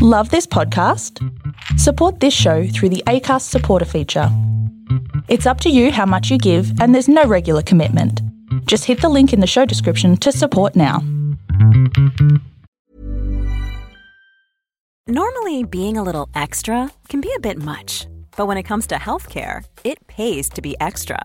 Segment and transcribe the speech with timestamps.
[0.00, 1.18] Love this podcast?
[1.76, 4.28] Support this show through the ACAST supporter feature.
[5.26, 8.22] It's up to you how much you give, and there's no regular commitment.
[8.66, 11.02] Just hit the link in the show description to support now.
[15.08, 18.06] Normally, being a little extra can be a bit much,
[18.36, 21.24] but when it comes to healthcare, it pays to be extra.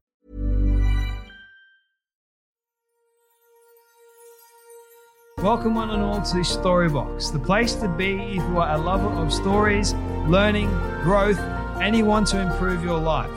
[5.41, 9.07] Welcome, one and all, to Storybox, the place to be if you are a lover
[9.07, 9.95] of stories,
[10.27, 10.69] learning,
[11.01, 11.39] growth,
[11.81, 13.31] and you want to improve your life.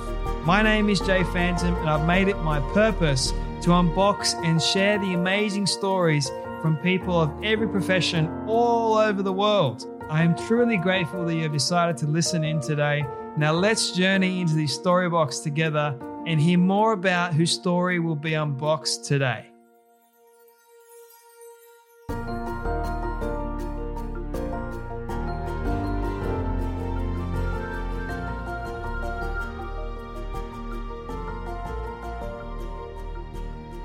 [0.44, 3.30] My name is Jay Phantom, and I've made it my purpose
[3.62, 6.30] to unbox and share the amazing stories
[6.60, 9.86] from people of every profession all over the world.
[10.10, 13.06] I am truly grateful that you have decided to listen in today.
[13.38, 18.34] Now, let's journey into the Storybox together and hear more about whose story will be
[18.34, 19.53] unboxed today.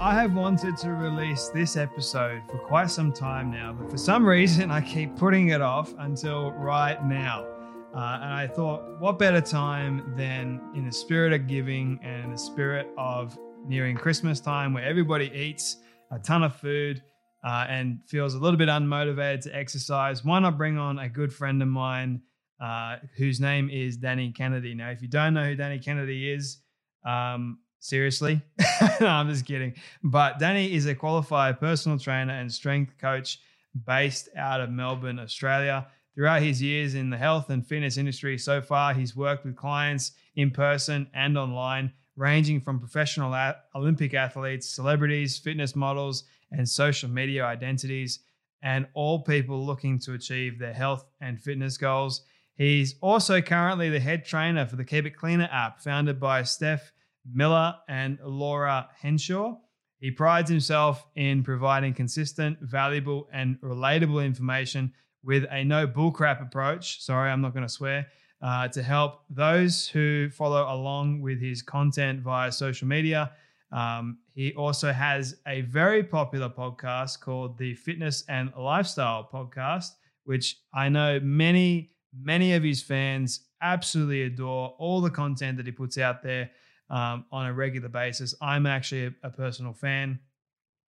[0.09, 4.25] I have wanted to release this episode for quite some time now, but for some
[4.25, 7.45] reason I keep putting it off until right now.
[7.93, 12.31] Uh, and I thought, what better time than in the spirit of giving and in
[12.31, 13.37] the spirit of
[13.67, 15.77] nearing Christmas time where everybody eats
[16.09, 17.03] a ton of food
[17.43, 20.25] uh, and feels a little bit unmotivated to exercise?
[20.25, 22.23] Why not bring on a good friend of mine
[22.59, 24.73] uh, whose name is Danny Kennedy?
[24.73, 26.57] Now, if you don't know who Danny Kennedy is,
[27.05, 28.41] um, Seriously?
[29.01, 29.73] no, I'm just kidding.
[30.03, 33.39] But Danny is a qualified personal trainer and strength coach
[33.85, 35.87] based out of Melbourne, Australia.
[36.15, 40.11] Throughout his years in the health and fitness industry so far, he's worked with clients
[40.35, 43.33] in person and online, ranging from professional
[43.73, 48.19] Olympic athletes, celebrities, fitness models, and social media identities,
[48.61, 52.23] and all people looking to achieve their health and fitness goals.
[52.55, 56.91] He's also currently the head trainer for the Keep It Cleaner app, founded by Steph
[57.33, 59.55] Miller and Laura Henshaw.
[59.99, 67.01] He prides himself in providing consistent, valuable, and relatable information with a no bullcrap approach.
[67.01, 68.07] Sorry, I'm not going to swear.
[68.41, 73.31] Uh, to help those who follow along with his content via social media.
[73.73, 79.89] Um, he also has a very popular podcast called the Fitness and Lifestyle Podcast,
[80.23, 85.73] which I know many, many of his fans absolutely adore all the content that he
[85.73, 86.49] puts out there
[86.89, 88.33] um, on a regular basis.
[88.41, 90.19] I'm actually a, a, personal fan.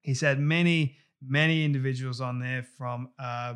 [0.02, 3.56] He's had many, many individuals on there from uh,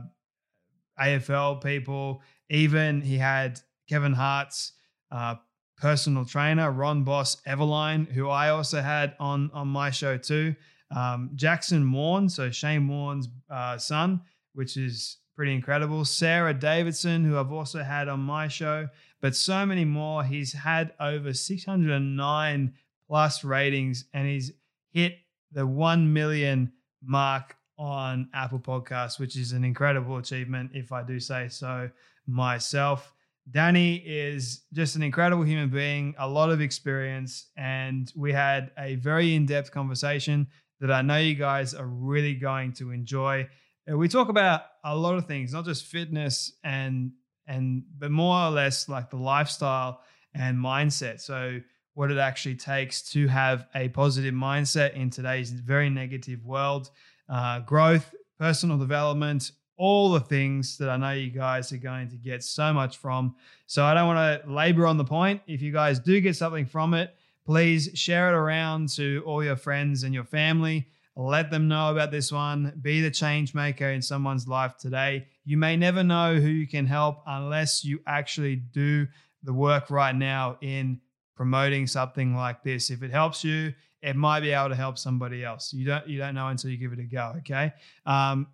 [0.99, 2.21] AFL people.
[2.49, 4.73] Even he had Kevin Hart's
[5.11, 5.35] uh,
[5.77, 10.55] personal trainer, Ron Boss Everline, who I also had on on my show too.
[10.95, 14.21] Um, Jackson Warne, so Shane Warne's uh, son,
[14.53, 16.05] which is pretty incredible.
[16.05, 18.87] Sarah Davidson, who I've also had on my show,
[19.21, 20.23] but so many more.
[20.23, 22.73] He's had over 609
[23.07, 24.51] plus ratings and he's
[24.91, 25.17] hit
[25.51, 26.71] the 1 million
[27.03, 31.89] mark on Apple Podcasts, which is an incredible achievement, if I do say so
[32.27, 33.13] myself.
[33.51, 38.95] Danny is just an incredible human being, a lot of experience, and we had a
[38.95, 40.47] very in depth conversation
[40.79, 43.47] that I know you guys are really going to enjoy.
[43.89, 47.11] Uh, we talk about a lot of things, not just fitness and
[47.47, 50.01] and but more or less like the lifestyle
[50.33, 51.21] and mindset.
[51.21, 51.61] So
[51.93, 56.91] what it actually takes to have a positive mindset in today's very negative world,
[57.29, 62.17] uh, growth, personal development, all the things that I know you guys are going to
[62.17, 63.35] get so much from.
[63.67, 65.41] So I don't want to labor on the point.
[65.47, 69.55] If you guys do get something from it, please share it around to all your
[69.55, 70.87] friends and your family.
[71.15, 72.73] Let them know about this one.
[72.81, 75.27] Be the change maker in someone's life today.
[75.45, 79.07] You may never know who you can help unless you actually do
[79.43, 80.99] the work right now in
[81.35, 82.89] promoting something like this.
[82.89, 85.71] If it helps you, it might be able to help somebody else.
[85.71, 87.35] You don't you don't know until you give it a go.
[87.39, 87.73] Okay.
[88.05, 88.47] Um,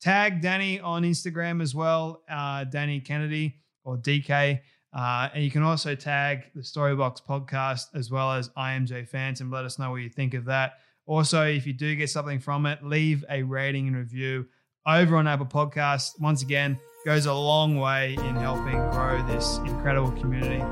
[0.00, 4.60] tag Danny on Instagram as well, uh, Danny Kennedy or DK.
[4.94, 9.50] Uh, and you can also tag the Storybox podcast as well as IMJ Phantom.
[9.50, 10.74] Let us know what you think of that.
[11.06, 14.46] Also, if you do get something from it, leave a rating and review
[14.86, 16.20] over on Apple Podcasts.
[16.20, 20.62] Once again, goes a long way in helping grow this incredible community.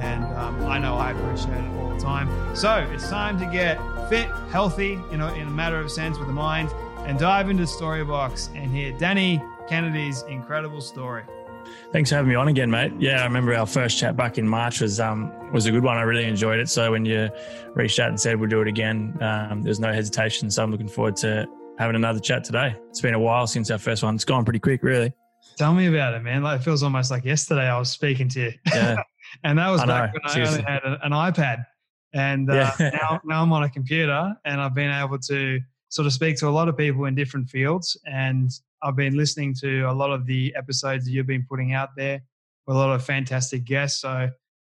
[0.00, 2.28] And um, I know I appreciate it all the time.
[2.54, 3.78] So it's time to get
[4.08, 6.70] fit, healthy, you know, in a matter of sense with the mind,
[7.00, 11.24] and dive into Storybox and hear Danny Kennedy's incredible story.
[11.92, 12.92] Thanks for having me on again, mate.
[12.98, 15.96] Yeah, I remember our first chat back in March was um was a good one.
[15.96, 16.68] I really enjoyed it.
[16.68, 17.28] So when you
[17.74, 20.50] reached out and said we'll do it again, um, there's no hesitation.
[20.50, 21.46] So I'm looking forward to
[21.78, 22.76] having another chat today.
[22.90, 24.16] It's been a while since our first one.
[24.16, 25.12] It's gone pretty quick, really.
[25.56, 26.42] Tell me about it, man.
[26.42, 28.52] Like it feels almost like yesterday I was speaking to you.
[28.66, 29.02] Yeah.
[29.44, 30.64] and that was I back know, when seriously.
[30.66, 31.64] I only had an iPad.
[32.14, 32.90] And uh, yeah.
[32.90, 36.48] now, now I'm on a computer and I've been able to sort of speak to
[36.48, 37.96] a lot of people in different fields.
[38.06, 38.50] And
[38.82, 42.20] I've been listening to a lot of the episodes that you've been putting out there
[42.66, 44.00] with a lot of fantastic guests.
[44.00, 44.28] So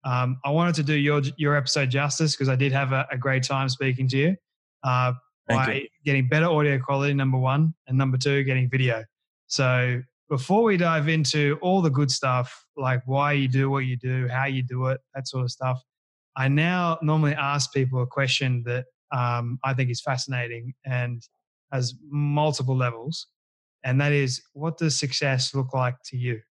[0.03, 3.17] um, I wanted to do your your episode justice because I did have a, a,
[3.17, 4.35] great time speaking to you
[4.83, 5.13] uh,
[5.55, 5.87] by you.
[6.05, 9.03] getting better audio quality, number one, and number two, getting video.
[9.47, 13.97] So before we dive into all the good stuff, like why you do what you
[13.97, 15.81] do, how you do it, that sort of stuff,
[16.35, 21.21] I now normally ask people a question that um, I think is fascinating and
[21.71, 23.27] has multiple levels
[23.83, 26.41] and that is what does success look like to you?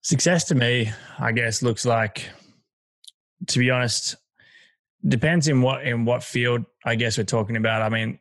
[0.00, 2.28] Success to me, I guess, looks like,
[3.46, 4.16] to be honest,
[5.06, 7.82] depends in what in what field I guess we're talking about.
[7.82, 8.18] I mean,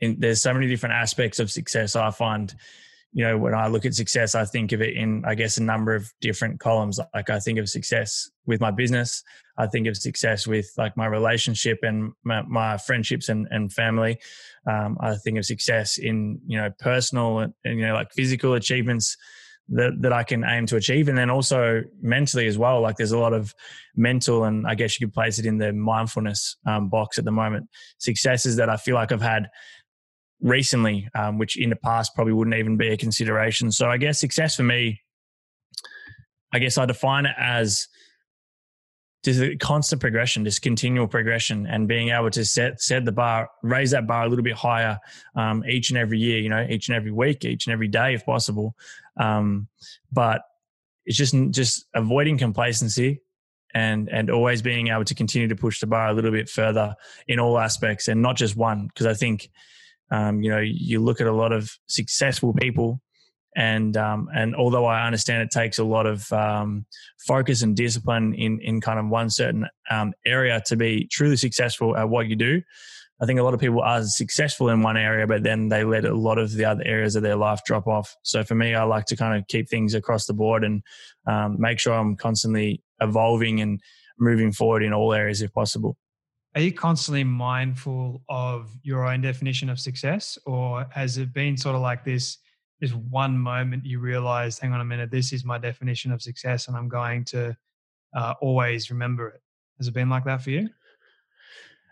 [0.00, 1.96] in, there's so many different aspects of success.
[1.96, 2.54] I find,
[3.12, 5.62] you know, when I look at success, I think of it in, I guess, a
[5.62, 7.00] number of different columns.
[7.14, 9.22] Like I think of success with my business.
[9.56, 14.18] I think of success with like my relationship and my, my friendships and, and family.
[14.66, 18.54] Um, I think of success in you know personal and, and, you know like physical
[18.54, 19.16] achievements
[19.70, 22.80] that that I can aim to achieve, and then also mentally as well.
[22.80, 23.54] Like there's a lot of
[23.96, 27.32] mental, and I guess you could place it in the mindfulness um, box at the
[27.32, 27.68] moment.
[27.98, 29.48] Successes that I feel like I've had
[30.40, 33.72] recently, um, which in the past probably wouldn't even be a consideration.
[33.72, 35.00] So I guess success for me,
[36.52, 37.88] I guess I define it as
[39.24, 43.90] just constant progression, just continual progression, and being able to set set the bar, raise
[43.90, 44.98] that bar a little bit higher
[45.34, 46.38] um, each and every year.
[46.38, 48.74] You know, each and every week, each and every day, if possible.
[49.18, 49.68] Um,
[50.12, 50.42] but
[51.04, 53.22] it's just just avoiding complacency
[53.74, 56.94] and and always being able to continue to push the bar a little bit further
[57.26, 58.88] in all aspects, and not just one.
[58.88, 59.50] Because I think
[60.10, 63.00] um, you know you look at a lot of successful people
[63.58, 66.86] and um, and although I understand it takes a lot of um,
[67.26, 71.96] focus and discipline in in kind of one certain um, area to be truly successful
[71.96, 72.62] at what you do,
[73.20, 76.04] I think a lot of people are successful in one area, but then they let
[76.04, 78.16] a lot of the other areas of their life drop off.
[78.22, 80.82] So for me, I like to kind of keep things across the board and
[81.26, 83.80] um, make sure I'm constantly evolving and
[84.18, 85.96] moving forward in all areas if possible.
[86.54, 91.74] Are you constantly mindful of your own definition of success, or has it been sort
[91.74, 92.38] of like this?
[92.80, 96.68] is one moment you realize, hang on a minute, this is my definition of success,
[96.68, 97.56] and I'm going to
[98.16, 99.42] uh, always remember it.
[99.78, 100.68] Has it been like that for you?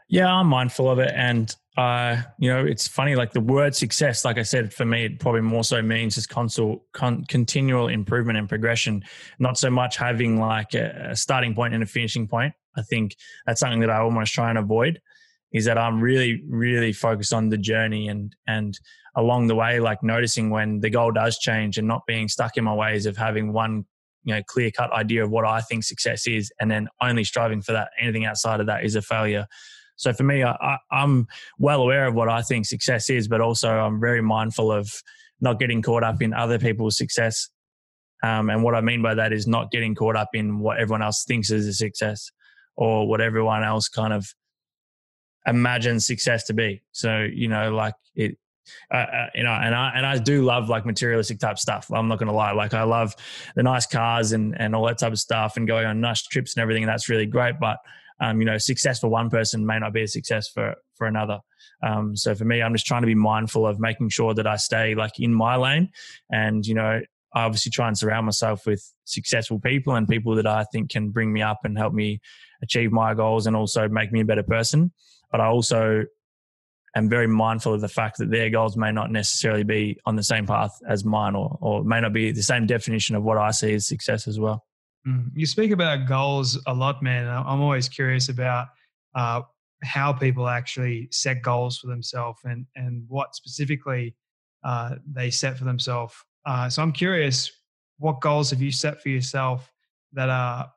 [0.08, 3.16] Yeah, I'm mindful of it, and uh, you know, it's funny.
[3.16, 6.28] Like the word success, like I said, for me, it probably more so means just
[6.28, 9.04] constant, con- continual improvement and progression,
[9.38, 12.54] not so much having like a, a starting point and a finishing point.
[12.76, 13.16] I think
[13.46, 15.00] that's something that I almost try and avoid.
[15.52, 18.78] Is that I'm really, really focused on the journey and and
[19.16, 22.64] along the way, like noticing when the goal does change and not being stuck in
[22.64, 23.86] my ways of having one,
[24.24, 27.60] you know, clear cut idea of what I think success is, and then only striving
[27.60, 27.88] for that.
[28.00, 29.46] Anything outside of that is a failure.
[29.96, 31.26] So for me, I, am
[31.58, 34.92] well aware of what I think success is, but also I'm very mindful of
[35.40, 37.48] not getting caught up in other people's success.
[38.22, 41.02] Um, and what I mean by that is not getting caught up in what everyone
[41.02, 42.30] else thinks is a success
[42.76, 44.34] or what everyone else kind of
[45.46, 46.82] imagines success to be.
[46.92, 48.36] So, you know, like it,
[48.92, 51.90] uh, uh, you know, and I and I do love like materialistic type stuff.
[51.92, 52.52] I'm not going to lie.
[52.52, 53.14] Like I love
[53.54, 56.56] the nice cars and and all that type of stuff, and going on nice trips
[56.56, 56.82] and everything.
[56.82, 57.60] And that's really great.
[57.60, 57.78] But
[58.20, 61.40] um, you know, success for one person may not be a success for for another.
[61.82, 64.56] Um, so for me, I'm just trying to be mindful of making sure that I
[64.56, 65.90] stay like in my lane,
[66.30, 67.00] and you know,
[67.34, 71.10] I obviously try and surround myself with successful people and people that I think can
[71.10, 72.20] bring me up and help me
[72.62, 74.92] achieve my goals and also make me a better person.
[75.30, 76.04] But I also
[76.94, 80.22] am very mindful of the fact that their goals may not necessarily be on the
[80.22, 83.50] same path as mine or, or may not be the same definition of what I
[83.50, 84.65] see as success as well.
[85.06, 85.30] Mm.
[85.34, 87.28] You speak about goals a lot, man.
[87.28, 88.68] I'm always curious about
[89.14, 89.42] uh,
[89.82, 94.14] how people actually set goals for themselves and, and what specifically
[94.64, 96.14] uh, they set for themselves.
[96.44, 97.50] Uh, so I'm curious,
[97.98, 99.72] what goals have you set for yourself
[100.12, 100.70] that are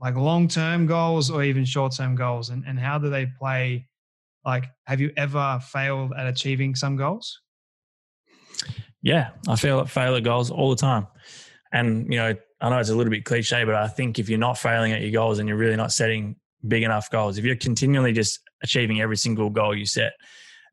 [0.00, 2.50] like long term goals or even short term goals?
[2.50, 3.88] And, and how do they play
[4.44, 7.40] like, have you ever failed at achieving some goals?
[9.02, 11.06] Yeah, I fail at fail at goals all the time.
[11.72, 14.38] And, you know, I know it's a little bit cliche, but I think if you're
[14.38, 17.56] not failing at your goals and you're really not setting big enough goals, if you're
[17.56, 20.12] continually just achieving every single goal you set,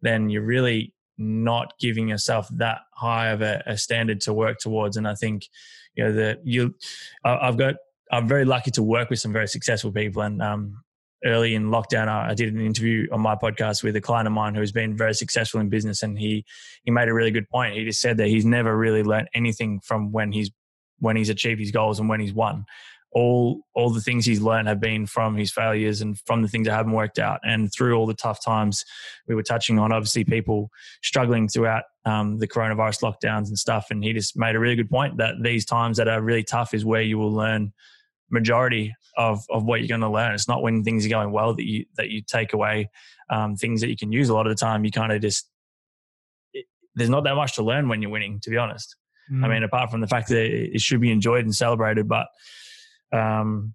[0.02, 4.96] then you're really not giving yourself that high of a, a standard to work towards.
[4.96, 5.44] And I think,
[5.96, 6.74] you know, that you,
[7.26, 7.76] I've got,
[8.10, 10.22] I'm very lucky to work with some very successful people.
[10.22, 10.82] And um,
[11.26, 14.56] early in lockdown, I did an interview on my podcast with a client of mine
[14.56, 16.46] who's been very successful in business, and he
[16.84, 17.76] he made a really good point.
[17.76, 20.52] He just said that he's never really learned anything from when he's
[21.01, 22.65] when he's achieved his goals and when he's won.
[23.13, 26.65] All all the things he's learned have been from his failures and from the things
[26.67, 28.86] that haven't worked out, and through all the tough times
[29.27, 29.91] we were touching on.
[29.91, 30.70] Obviously, people
[31.03, 34.89] struggling throughout um, the coronavirus lockdowns and stuff, and he just made a really good
[34.89, 37.74] point that these times that are really tough is where you will learn
[38.29, 40.34] majority of, of what you're going to learn.
[40.34, 42.89] It's not when things are going well that you that you take away
[43.29, 44.29] um, things that you can use.
[44.29, 45.50] A lot of the time, you kind of just
[46.53, 46.65] it,
[46.96, 48.39] there's not that much to learn when you're winning.
[48.41, 48.96] To be honest,
[49.32, 49.46] mm.
[49.46, 52.28] I mean, apart from the fact that it, should be enjoyed and celebrated, but
[53.12, 53.74] um,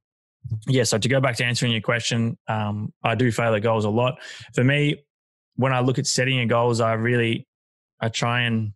[0.67, 0.85] yeah.
[0.85, 3.91] So to go back to answering your question, um, I do fail at goals a
[3.91, 4.19] lot.
[4.55, 4.97] For me,
[5.57, 7.47] when I look at setting your goals, I really
[8.01, 8.73] I try and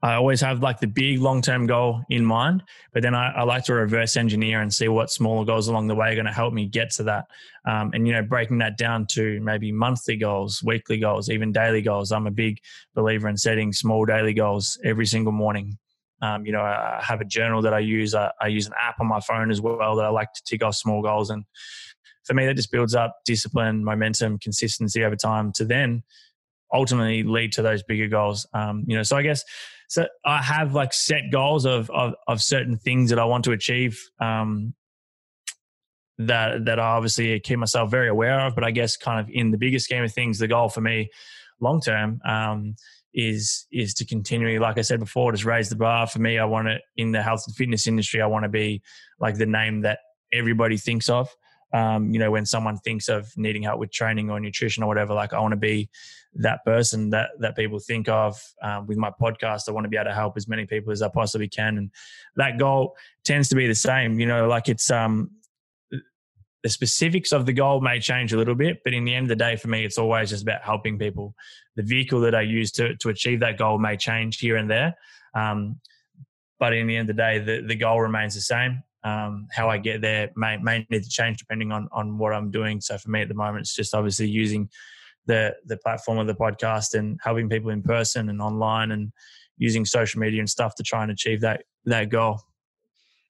[0.00, 2.62] I always have like the big long term goal in mind,
[2.92, 5.94] but then I, I, like to reverse engineer and see what smaller goals along the
[5.96, 7.26] way are going to help me get to that.
[7.66, 11.82] Um, and, you know, breaking that down to maybe monthly goals, weekly goals, even daily
[11.82, 12.12] goals.
[12.12, 12.58] I'm a big
[12.94, 15.76] believer in setting small daily goals every single morning.
[16.22, 18.14] Um, you know, I have a journal that I use.
[18.14, 20.62] I, I use an app on my phone as well that I like to tick
[20.62, 21.30] off small goals.
[21.30, 21.44] And
[22.24, 26.04] for me, that just builds up discipline, momentum, consistency over time to then
[26.72, 28.46] ultimately lead to those bigger goals.
[28.52, 29.42] Um, you know, so I guess
[29.88, 33.52] so I have like set goals of of, of certain things that I want to
[33.52, 34.00] achieve.
[34.20, 34.74] Um,
[36.18, 39.50] that that I obviously keep myself very aware of, but I guess kind of in
[39.50, 41.10] the bigger scheme of things, the goal for me
[41.60, 42.74] long term um,
[43.14, 46.06] is is to continually, like I said before, just raise the bar.
[46.06, 48.82] For me, I want to in the health and fitness industry, I want to be
[49.20, 50.00] like the name that
[50.32, 51.28] everybody thinks of
[51.72, 55.12] um, you know, when someone thinks of needing help with training or nutrition or whatever,
[55.14, 55.90] like I want to be
[56.34, 59.68] that person that that people think of um, with my podcast.
[59.68, 61.90] I want to be able to help as many people as I possibly can, and
[62.36, 64.18] that goal tends to be the same.
[64.18, 65.30] You know, like it's um,
[66.62, 69.28] the specifics of the goal may change a little bit, but in the end of
[69.28, 71.34] the day, for me, it's always just about helping people.
[71.76, 74.94] The vehicle that I use to to achieve that goal may change here and there.
[75.34, 75.80] Um,
[76.58, 79.68] but in the end of the day, the, the goal remains the same um, how
[79.68, 82.80] I get there may, may need to change depending on on what I'm doing.
[82.80, 84.68] So for me at the moment, it's just obviously using
[85.26, 89.12] the the platform of the podcast and helping people in person and online and
[89.56, 92.40] using social media and stuff to try and achieve that that goal.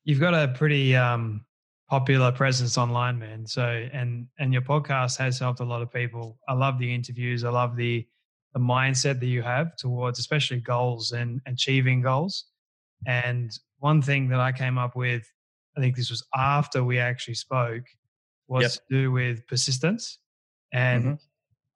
[0.04, 1.44] You've got a pretty um,
[1.90, 3.46] popular presence online, man.
[3.46, 6.38] So and and your podcast has helped a lot of people.
[6.48, 7.44] I love the interviews.
[7.44, 8.06] I love the
[8.54, 12.46] the mindset that you have towards especially goals and achieving goals.
[13.06, 15.30] And one thing that I came up with
[15.78, 17.84] I think this was after we actually spoke,
[18.48, 18.72] was yep.
[18.72, 20.18] to do with persistence.
[20.72, 21.14] And mm-hmm.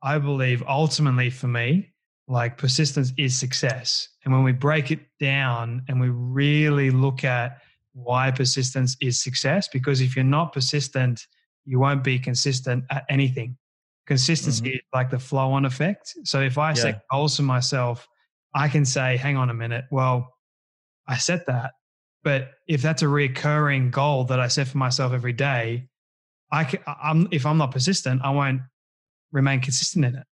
[0.02, 1.92] I believe ultimately for me,
[2.26, 4.08] like persistence is success.
[4.24, 7.58] And when we break it down and we really look at
[7.92, 11.26] why persistence is success, because if you're not persistent,
[11.64, 13.56] you won't be consistent at anything.
[14.06, 14.74] Consistency mm-hmm.
[14.76, 16.14] is like the flow on effect.
[16.24, 16.74] So if I yeah.
[16.74, 18.08] set goals for myself,
[18.54, 20.28] I can say, hang on a minute, well,
[21.06, 21.72] I set that,
[22.22, 25.88] but if that's a recurring goal that I set for myself every day,
[26.50, 28.62] I can, I'm, if I'm not persistent, I won't
[29.32, 30.26] remain consistent in it.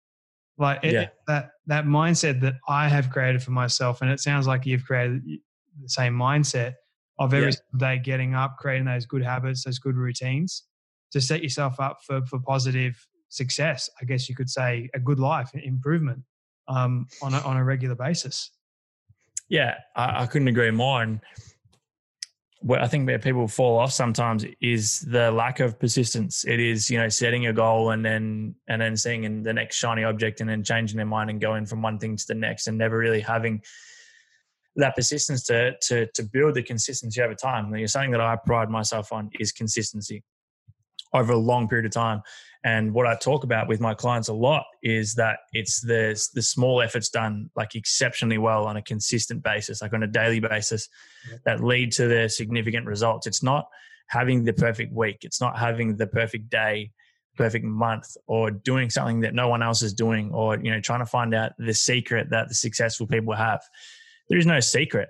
[0.58, 1.08] Like it, yeah.
[1.26, 4.02] that, that mindset that I have created for myself.
[4.02, 6.74] And it sounds like you've created the same mindset
[7.18, 7.96] of every yeah.
[7.96, 10.64] day getting up, creating those good habits, those good routines
[11.12, 13.88] to set yourself up for, for positive success.
[14.00, 16.20] I guess you could say a good life improvement
[16.68, 18.50] um, on, a, on a regular basis.
[19.48, 21.02] Yeah, I, I couldn't agree more.
[21.02, 21.20] And
[22.60, 26.44] where I think where people fall off sometimes is the lack of persistence.
[26.44, 30.04] It is, you know, setting a goal and then and then seeing the next shiny
[30.04, 32.76] object and then changing their mind and going from one thing to the next and
[32.76, 33.62] never really having
[34.76, 37.72] that persistence to to to build the consistency over time.
[37.72, 40.22] And something that I pride myself on is consistency
[41.14, 42.22] over a long period of time.
[42.62, 46.42] And what I talk about with my clients a lot is that it's the the
[46.42, 50.88] small efforts done like exceptionally well on a consistent basis, like on a daily basis,
[51.46, 53.26] that lead to the significant results.
[53.26, 53.66] It's not
[54.08, 55.18] having the perfect week.
[55.22, 56.90] It's not having the perfect day,
[57.36, 61.00] perfect month, or doing something that no one else is doing, or you know trying
[61.00, 63.62] to find out the secret that the successful people have.
[64.28, 65.08] There is no secret.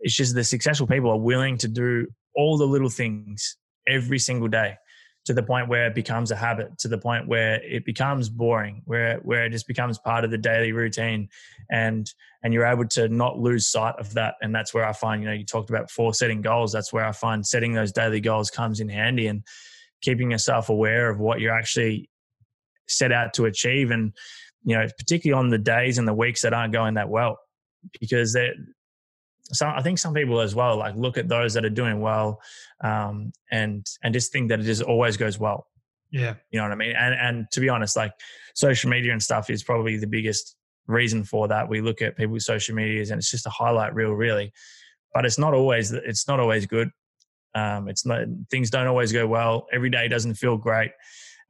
[0.00, 4.48] It's just the successful people are willing to do all the little things every single
[4.48, 4.76] day
[5.24, 8.82] to the point where it becomes a habit, to the point where it becomes boring,
[8.84, 11.28] where where it just becomes part of the daily routine,
[11.70, 12.12] and
[12.42, 14.34] and you're able to not lose sight of that.
[14.42, 16.72] And that's where I find, you know, you talked about before setting goals.
[16.72, 19.42] That's where I find setting those daily goals comes in handy, and
[20.02, 22.10] keeping yourself aware of what you're actually
[22.86, 24.12] set out to achieve, and
[24.64, 27.38] you know, particularly on the days and the weeks that aren't going that well,
[28.00, 28.36] because
[29.52, 32.40] so I think some people as well like look at those that are doing well,
[32.82, 35.66] um, and and just think that it just always goes well.
[36.10, 36.94] Yeah, you know what I mean.
[36.96, 38.12] And and to be honest, like
[38.54, 41.68] social media and stuff is probably the biggest reason for that.
[41.68, 44.52] We look at people's social medias and it's just a highlight reel, really.
[45.12, 46.90] But it's not always it's not always good.
[47.54, 49.66] Um, it's not things don't always go well.
[49.72, 50.90] Every day doesn't feel great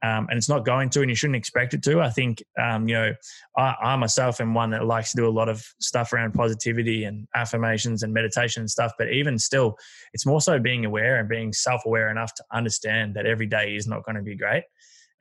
[0.05, 1.99] um, and it's not going to, and you shouldn't expect it to.
[1.99, 3.13] I think, um, you know,
[3.57, 7.05] I, I, myself am one that likes to do a lot of stuff around positivity
[7.05, 8.91] and affirmations and meditation and stuff.
[8.99, 9.77] But even still,
[10.13, 13.75] it's more so being aware and being self aware enough to understand that every day
[13.75, 14.65] is not going to be great.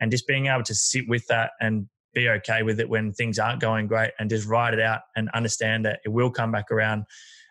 [0.00, 3.38] And just being able to sit with that and be okay with it when things
[3.38, 6.70] aren't going great and just write it out and understand that it will come back
[6.70, 7.04] around.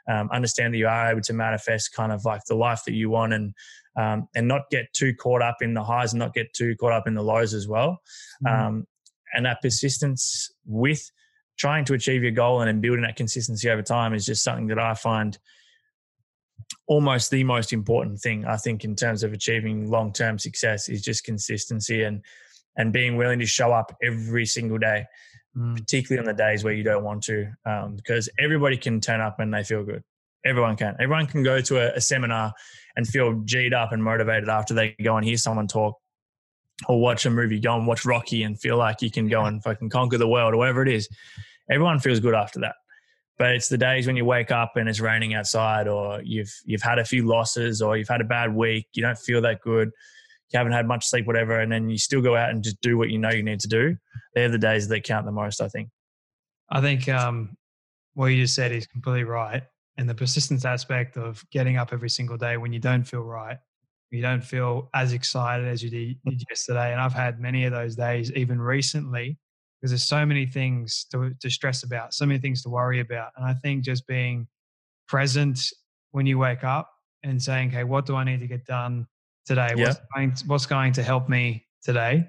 [0.07, 3.09] Um, understand that you are able to manifest kind of like the life that you
[3.09, 3.53] want and
[3.95, 6.93] um, and not get too caught up in the highs and not get too caught
[6.93, 8.01] up in the lows as well.
[8.45, 8.65] Mm-hmm.
[8.65, 8.87] Um,
[9.33, 11.09] and that persistence with
[11.57, 14.67] trying to achieve your goal and then building that consistency over time is just something
[14.67, 15.37] that I find
[16.87, 21.23] almost the most important thing I think in terms of achieving long-term success is just
[21.23, 22.21] consistency and
[22.75, 25.05] and being willing to show up every single day,
[25.55, 25.77] mm.
[25.77, 29.39] particularly on the days where you don't want to, um, because everybody can turn up
[29.39, 30.03] and they feel good.
[30.45, 30.95] Everyone can.
[30.99, 32.53] Everyone can go to a, a seminar
[32.95, 35.97] and feel G'd up and motivated after they go and hear someone talk
[36.87, 39.63] or watch a movie, go and watch Rocky and feel like you can go and
[39.63, 41.07] fucking conquer the world or whatever it is.
[41.69, 42.75] Everyone feels good after that.
[43.37, 46.83] But it's the days when you wake up and it's raining outside or you've you've
[46.83, 49.87] had a few losses or you've had a bad week, you don't feel that good,
[50.51, 52.97] you haven't had much sleep, whatever, and then you still go out and just do
[52.97, 53.95] what you know you need to do.
[54.35, 55.89] They're the days that count the most, I think.
[56.69, 57.57] I think um,
[58.13, 59.63] what you just said is completely right
[59.97, 63.57] and the persistence aspect of getting up every single day when you don't feel right
[64.11, 66.17] you don't feel as excited as you did,
[66.49, 69.37] yesterday and i've had many of those days even recently
[69.79, 73.31] because there's so many things to, to stress about so many things to worry about
[73.37, 74.47] and i think just being
[75.07, 75.71] present
[76.11, 76.89] when you wake up
[77.23, 79.07] and saying okay what do i need to get done
[79.45, 79.73] today?
[79.75, 79.87] Yeah.
[79.87, 82.27] what's, going to, what's going to help me today?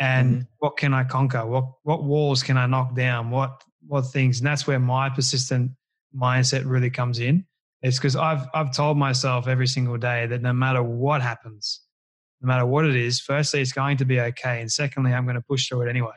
[0.00, 0.42] And mm-hmm.
[0.58, 1.46] what can i conquer?
[1.46, 3.30] What what walls can i knock down?
[3.30, 5.70] What what things and that's where my persistent
[6.14, 7.44] mindset really comes in.
[7.82, 11.80] It's because I've I've told myself every single day that no matter what happens,
[12.40, 15.36] no matter what it is, firstly it's going to be okay, and secondly I'm going
[15.36, 16.12] to push through it anyway.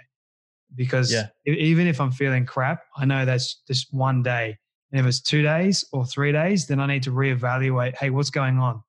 [0.76, 1.28] Because yeah.
[1.46, 4.58] even if I'm feeling crap, I know that's just one day.
[4.92, 7.96] And if it's two days or three days, then I need to reevaluate.
[7.96, 8.82] Hey, what's going on?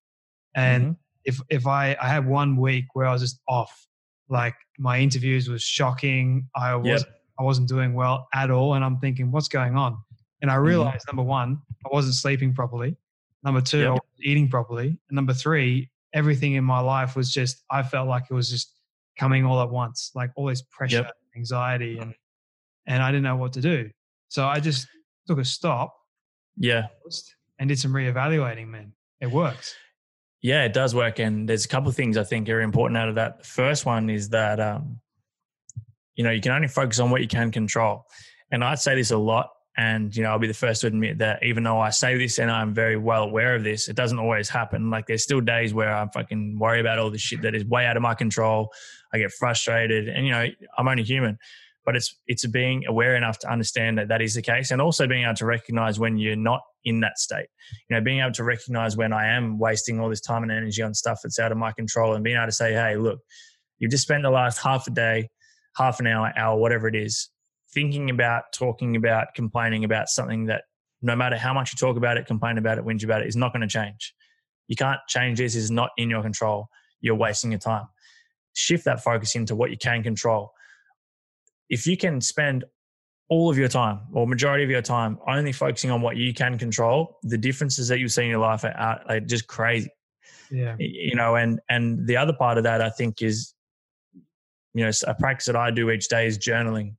[0.54, 0.92] And mm-hmm.
[1.24, 3.86] if if I I had one week where I was just off,
[4.28, 6.48] like my interviews was shocking.
[6.54, 7.02] I was yep.
[7.38, 9.98] I wasn't doing well at all, and I'm thinking, what's going on?
[10.42, 10.64] And I mm-hmm.
[10.64, 11.16] realized mm-hmm.
[11.16, 12.96] number one, I wasn't sleeping properly.
[13.44, 13.88] Number two, yep.
[13.88, 14.88] I wasn't eating properly.
[14.88, 18.74] And number three, everything in my life was just, I felt like it was just
[19.18, 21.12] coming all at once, like all this pressure, yep.
[21.36, 22.14] anxiety, and
[22.86, 23.90] and I didn't know what to do.
[24.28, 24.86] So I just
[25.26, 25.94] took a stop.
[26.56, 26.86] Yeah.
[27.58, 28.92] And did some reevaluating, man.
[29.20, 29.74] It works.
[30.40, 31.18] Yeah, it does work.
[31.18, 33.38] And there's a couple of things I think are important out of that.
[33.38, 35.00] The first one is that, um,
[36.14, 38.06] you know, you can only focus on what you can control.
[38.50, 41.18] And I'd say this a lot and, you know, I'll be the first to admit
[41.18, 44.18] that even though I say this and I'm very well aware of this, it doesn't
[44.18, 44.90] always happen.
[44.90, 47.86] Like there's still days where I'm fucking worry about all this shit that is way
[47.86, 48.72] out of my control.
[49.14, 51.38] I get frustrated and, you know, I'm only human.
[51.84, 55.06] But it's it's being aware enough to understand that that is the case, and also
[55.06, 57.46] being able to recognize when you're not in that state.
[57.88, 60.82] You know, being able to recognize when I am wasting all this time and energy
[60.82, 63.20] on stuff that's out of my control, and being able to say, "Hey, look,
[63.78, 65.30] you've just spent the last half a day,
[65.76, 67.30] half an hour, hour, whatever it is,
[67.72, 70.64] thinking about, talking about, complaining about something that
[71.02, 73.36] no matter how much you talk about it, complain about it, whinge about it, is
[73.36, 74.14] not going to change.
[74.66, 76.68] You can't change this, is not in your control.
[77.00, 77.86] You're wasting your time.
[78.54, 80.52] Shift that focus into what you can control.
[81.68, 82.64] If you can spend
[83.28, 86.58] all of your time or majority of your time only focusing on what you can
[86.58, 89.90] control, the differences that you see in your life are, are just crazy.
[90.50, 90.76] Yeah.
[90.78, 93.54] You know, and and the other part of that I think is,
[94.72, 96.94] you know, a practice that I do each day is journaling.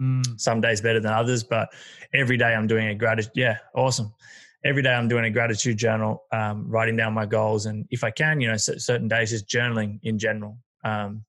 [0.00, 0.40] Mm.
[0.40, 1.68] Some days better than others, but
[2.14, 3.32] every day I'm doing a gratitude.
[3.34, 4.14] Yeah, awesome.
[4.64, 8.10] Every day I'm doing a gratitude journal, um, writing down my goals, and if I
[8.10, 10.58] can, you know, certain days just journaling in general.
[10.84, 11.24] Um,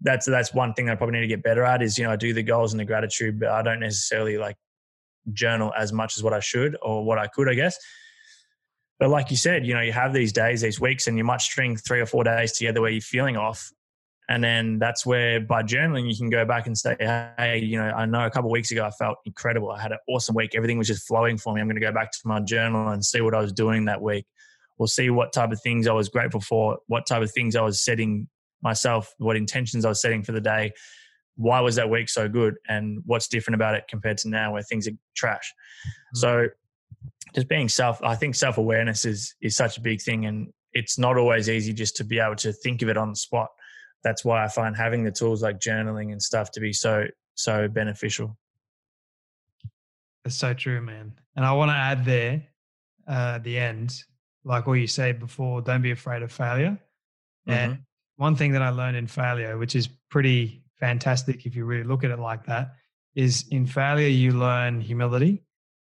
[0.00, 1.82] that's that's one thing I probably need to get better at.
[1.82, 4.56] Is you know I do the goals and the gratitude, but I don't necessarily like
[5.32, 7.78] journal as much as what I should or what I could, I guess.
[8.98, 11.40] but like you said, you know, you have these days, these weeks, and you might
[11.40, 13.70] string three or four days together where you're feeling off.
[14.28, 17.88] And then that's where by journaling, you can go back and say, hey, you know,
[17.90, 19.70] I know a couple weeks ago I felt incredible.
[19.70, 20.54] I had an awesome week.
[20.54, 21.60] Everything was just flowing for me.
[21.60, 24.02] I'm going to go back to my journal and see what I was doing that
[24.02, 24.26] week.
[24.76, 27.62] We'll see what type of things I was grateful for, what type of things I
[27.62, 28.28] was setting
[28.62, 30.72] myself, what intentions I was setting for the day.
[31.36, 32.56] Why was that week so good?
[32.68, 35.54] And what's different about it compared to now where things are trash?
[35.86, 36.18] Mm-hmm.
[36.18, 36.48] So
[37.34, 41.16] just being self i think self-awareness is is such a big thing and it's not
[41.16, 43.48] always easy just to be able to think of it on the spot
[44.02, 47.68] that's why i find having the tools like journaling and stuff to be so so
[47.68, 48.36] beneficial
[50.24, 52.42] that's so true man and i want to add there
[53.08, 54.02] uh, at the end
[54.44, 56.78] like what you said before don't be afraid of failure
[57.48, 57.52] mm-hmm.
[57.52, 57.78] and
[58.16, 62.04] one thing that i learned in failure which is pretty fantastic if you really look
[62.04, 62.74] at it like that
[63.14, 65.42] is in failure you learn humility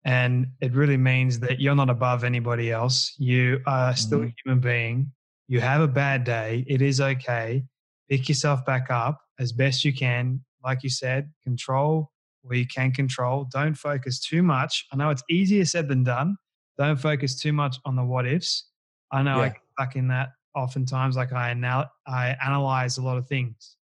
[0.04, 3.14] and it really means that you're not above anybody else.
[3.18, 4.28] You are still mm-hmm.
[4.28, 5.12] a human being.
[5.48, 6.64] You have a bad day.
[6.66, 7.64] It is okay.
[8.10, 10.44] Pick yourself back up as best you can.
[10.62, 12.10] Like you said, control
[12.42, 13.46] where you can control.
[13.52, 14.86] Don't focus too much.
[14.92, 16.36] I know it's easier said than done.
[16.76, 18.66] Don't focus too much on the what ifs.
[19.12, 19.42] I know yeah.
[19.42, 21.16] I get stuck in that oftentimes.
[21.16, 23.76] Like I anal- I analyze a lot of things.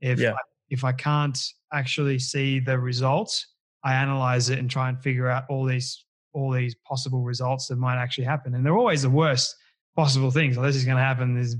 [0.00, 0.32] If yeah.
[0.32, 0.38] I,
[0.70, 1.38] if I can't
[1.72, 3.46] actually see the results,
[3.82, 7.76] I analyze it and try and figure out all these all these possible results that
[7.76, 8.54] might actually happen.
[8.54, 9.54] And they're always the worst
[9.96, 10.56] possible things.
[10.56, 11.34] Like, this is going to happen.
[11.34, 11.56] This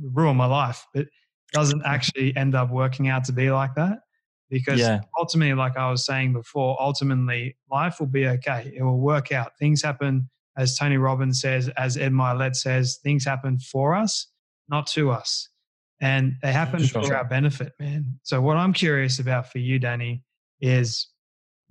[0.00, 0.84] ruin my life.
[0.92, 1.06] But
[1.52, 4.00] doesn't actually end up working out to be like that
[4.50, 5.00] because yeah.
[5.18, 8.72] ultimately, like I was saying before, ultimately life will be okay.
[8.76, 9.52] It will work out.
[9.58, 14.28] Things happen, as Tony Robbins says, as Ed Mylett says, things happen for us,
[14.68, 15.48] not to us.
[16.00, 17.02] And they happen sure.
[17.02, 18.18] for our benefit, man.
[18.24, 20.24] So what I'm curious about for you, Danny,
[20.60, 21.08] is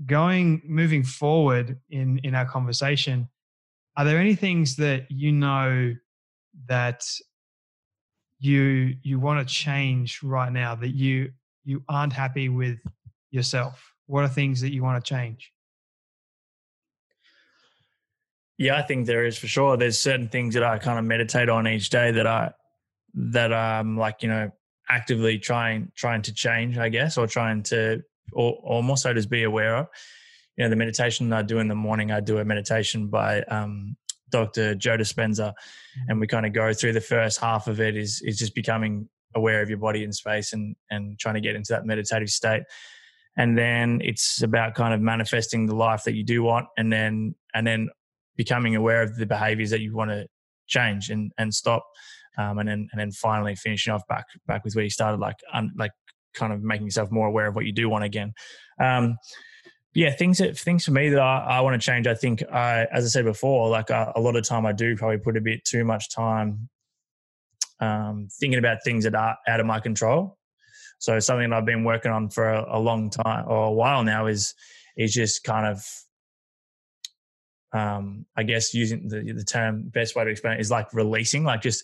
[0.05, 3.29] going moving forward in in our conversation
[3.97, 5.93] are there any things that you know
[6.67, 7.03] that
[8.41, 11.31] you you want to change right now that you
[11.63, 12.79] you aren't happy with
[13.29, 13.93] yourself.
[14.07, 15.51] What are things that you want to change?
[18.57, 19.77] Yeah i think there is for sure.
[19.77, 22.51] There's certain things that i kind of meditate on each day that i
[23.13, 24.51] that i'm like you know
[24.89, 28.01] actively trying trying to change i guess or trying to
[28.33, 29.87] or, or more so just be aware of.
[30.57, 33.95] You know, the meditation I do in the morning, I do a meditation by um,
[34.31, 34.75] Dr.
[34.75, 35.53] Joe Dispenza,
[36.07, 39.09] and we kind of go through the first half of it is is just becoming
[39.35, 42.63] aware of your body and space and and trying to get into that meditative state.
[43.37, 47.35] And then it's about kind of manifesting the life that you do want, and then
[47.53, 47.89] and then
[48.35, 50.27] becoming aware of the behaviors that you want to
[50.67, 51.85] change and and stop.
[52.37, 55.37] Um, and then and then finally finishing off back back with where you started, like
[55.53, 55.91] un, like
[56.33, 58.33] kind of making yourself more aware of what you do want again.
[58.79, 59.17] Um,
[59.93, 62.07] yeah, things that things for me that I, I want to change.
[62.07, 64.95] I think, I, as I said before, like uh, a lot of time I do
[64.95, 66.69] probably put a bit too much time
[67.81, 70.37] um, thinking about things that are out of my control.
[70.99, 74.03] So something that I've been working on for a, a long time or a while
[74.03, 74.53] now is
[74.95, 75.85] is just kind of
[77.73, 81.43] um, I guess using the, the term best way to explain it is like releasing,
[81.43, 81.83] like just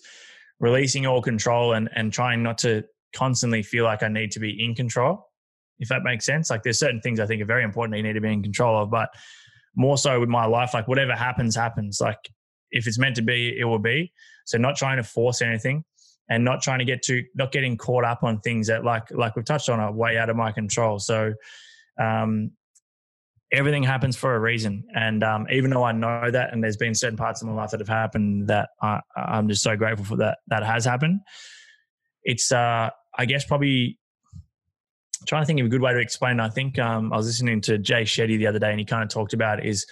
[0.60, 4.64] releasing all control and, and trying not to constantly feel like I need to be
[4.64, 5.27] in control,
[5.78, 6.50] if that makes sense.
[6.50, 8.42] Like there's certain things I think are very important that you need to be in
[8.42, 9.10] control of, but
[9.74, 12.00] more so with my life, like whatever happens, happens.
[12.00, 12.18] Like
[12.70, 14.12] if it's meant to be, it will be.
[14.46, 15.84] So not trying to force anything
[16.28, 19.36] and not trying to get to not getting caught up on things that like like
[19.36, 20.98] we've touched on are way out of my control.
[20.98, 21.34] So
[22.00, 22.50] um
[23.50, 24.84] everything happens for a reason.
[24.94, 27.70] And um, even though I know that, and there's been certain parts of my life
[27.70, 31.20] that have happened that I, I'm just so grateful for that that has happened
[32.28, 33.98] it's uh, I guess probably
[35.26, 36.40] trying to think of a good way to explain.
[36.40, 39.02] I think um, I was listening to Jay Shetty the other day, and he kind
[39.02, 39.86] of talked about is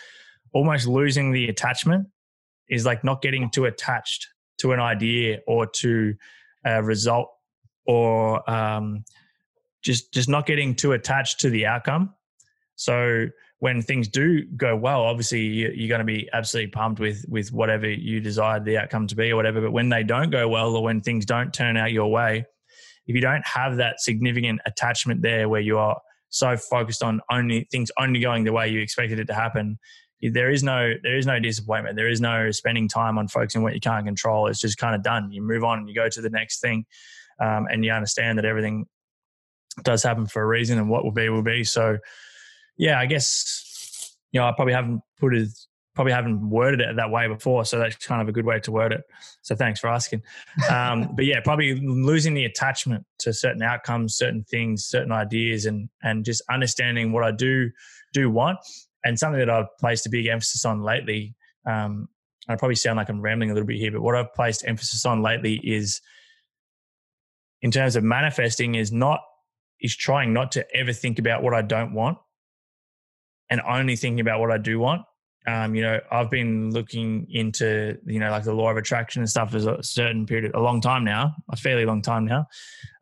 [0.53, 2.09] almost losing the attachment
[2.69, 6.15] is like not getting too attached to an idea or to
[6.65, 7.29] a result
[7.87, 9.05] or um,
[9.83, 12.15] just just not getting too attached to the outcome.
[12.75, 13.27] So
[13.59, 17.89] when things do go well, obviously you're going to be absolutely pumped with with whatever
[17.89, 19.61] you desired the outcome to be or whatever.
[19.61, 22.47] But when they don't go well or when things don't turn out your way,
[23.07, 27.67] if you don't have that significant attachment there where you are so focused on only
[27.71, 29.79] things only going the way you expected it to happen,
[30.23, 31.97] there is no there is no disappointment.
[31.97, 34.47] There is no spending time on focusing what you can't control.
[34.47, 35.31] It's just kind of done.
[35.31, 36.85] You move on and you go to the next thing,
[37.41, 38.87] um, and you understand that everything
[39.83, 41.65] does happen for a reason, and what will be will be.
[41.65, 41.99] So
[42.77, 45.49] yeah, I guess you know I probably haven't put it
[45.97, 48.71] probably haven't worded it that way before, so that's kind of a good way to
[48.71, 49.03] word it.
[49.43, 50.23] So thanks for asking.
[50.71, 55.89] Um, but yeah, probably losing the attachment to certain outcomes, certain things, certain ideas, and
[56.03, 57.71] and just understanding what I do
[58.13, 58.59] do want,
[59.05, 61.35] and something that I've placed a big emphasis on lately.
[61.65, 62.09] Um,
[62.49, 65.05] I probably sound like I'm rambling a little bit here, but what I've placed emphasis
[65.05, 66.01] on lately is
[67.63, 69.21] in terms of manifesting is not
[69.81, 72.19] is trying not to ever think about what I don't want
[73.51, 75.03] and only thinking about what I do want.
[75.49, 79.31] Um, you know, I've been looking into, you know, like the law of attraction and
[79.31, 82.47] stuff for a certain period, a long time now, a fairly long time now.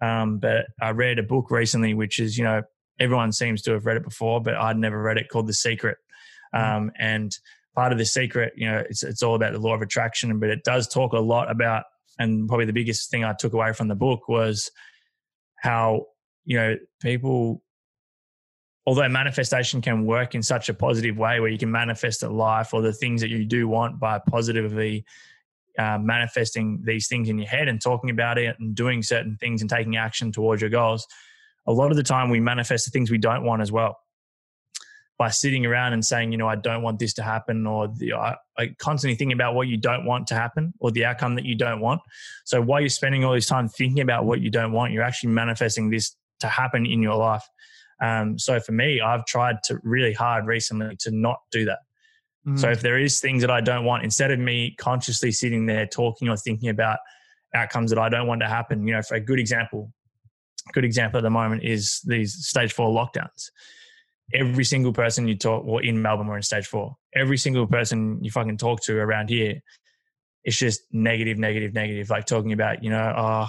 [0.02, 2.62] Um, but I read a book recently, which is, you know,
[3.00, 5.96] everyone seems to have read it before, but I'd never read it called The Secret.
[6.54, 6.76] Mm.
[6.76, 7.32] Um, and
[7.74, 10.50] part of The Secret, you know, it's, it's all about the law of attraction, but
[10.50, 11.84] it does talk a lot about,
[12.18, 14.70] and probably the biggest thing I took away from the book was
[15.56, 16.04] how,
[16.44, 17.62] you know, people
[18.86, 22.74] although manifestation can work in such a positive way where you can manifest a life
[22.74, 25.04] or the things that you do want by positively
[25.78, 29.60] uh, manifesting these things in your head and talking about it and doing certain things
[29.60, 31.06] and taking action towards your goals
[31.66, 33.98] a lot of the time we manifest the things we don't want as well.
[35.16, 38.14] By sitting around and saying you know i don't want this to happen or the,
[38.14, 41.44] I, I constantly thinking about what you don't want to happen or the outcome that
[41.44, 42.00] you don't want.
[42.44, 45.30] So while you're spending all this time thinking about what you don't want you're actually
[45.30, 47.44] manifesting this to happen in your life
[48.04, 51.78] um, so for me, I've tried to really hard recently to not do that.
[52.46, 52.58] Mm.
[52.58, 55.86] So if there is things that I don't want, instead of me consciously sitting there
[55.86, 56.98] talking or thinking about
[57.54, 59.92] outcomes that I don't want to happen, you know, for a good example,
[60.68, 63.50] a good example at the moment is these stage four lockdowns.
[64.32, 66.96] Every single person you talk, or in Melbourne, we're in stage four.
[67.14, 69.60] Every single person you fucking talk to around here,
[70.44, 72.10] it's just negative, negative, negative.
[72.10, 73.48] Like talking about, you know, oh,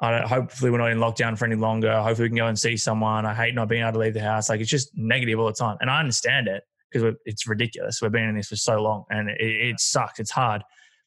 [0.00, 1.92] hopefully we're not in lockdown for any longer.
[2.02, 3.26] Hopefully we can go and see someone.
[3.26, 4.48] I hate not being able to leave the house.
[4.48, 5.76] Like it's just negative all the time.
[5.80, 8.00] And I understand it because it's ridiculous.
[8.02, 10.20] We've been in this for so long and it, it sucks.
[10.20, 10.62] It's hard.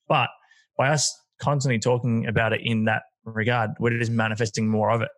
[0.07, 0.29] But
[0.77, 5.09] by us constantly talking about it in that regard, we're just manifesting more of it.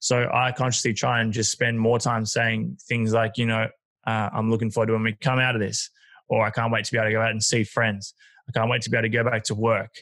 [0.00, 3.68] So I consciously try and just spend more time saying things like, you know,
[4.06, 5.88] uh, I'm looking forward to when we come out of this,
[6.28, 8.14] or I can't wait to be able to go out and see friends.
[8.48, 9.94] I can't wait to be able to go back to work.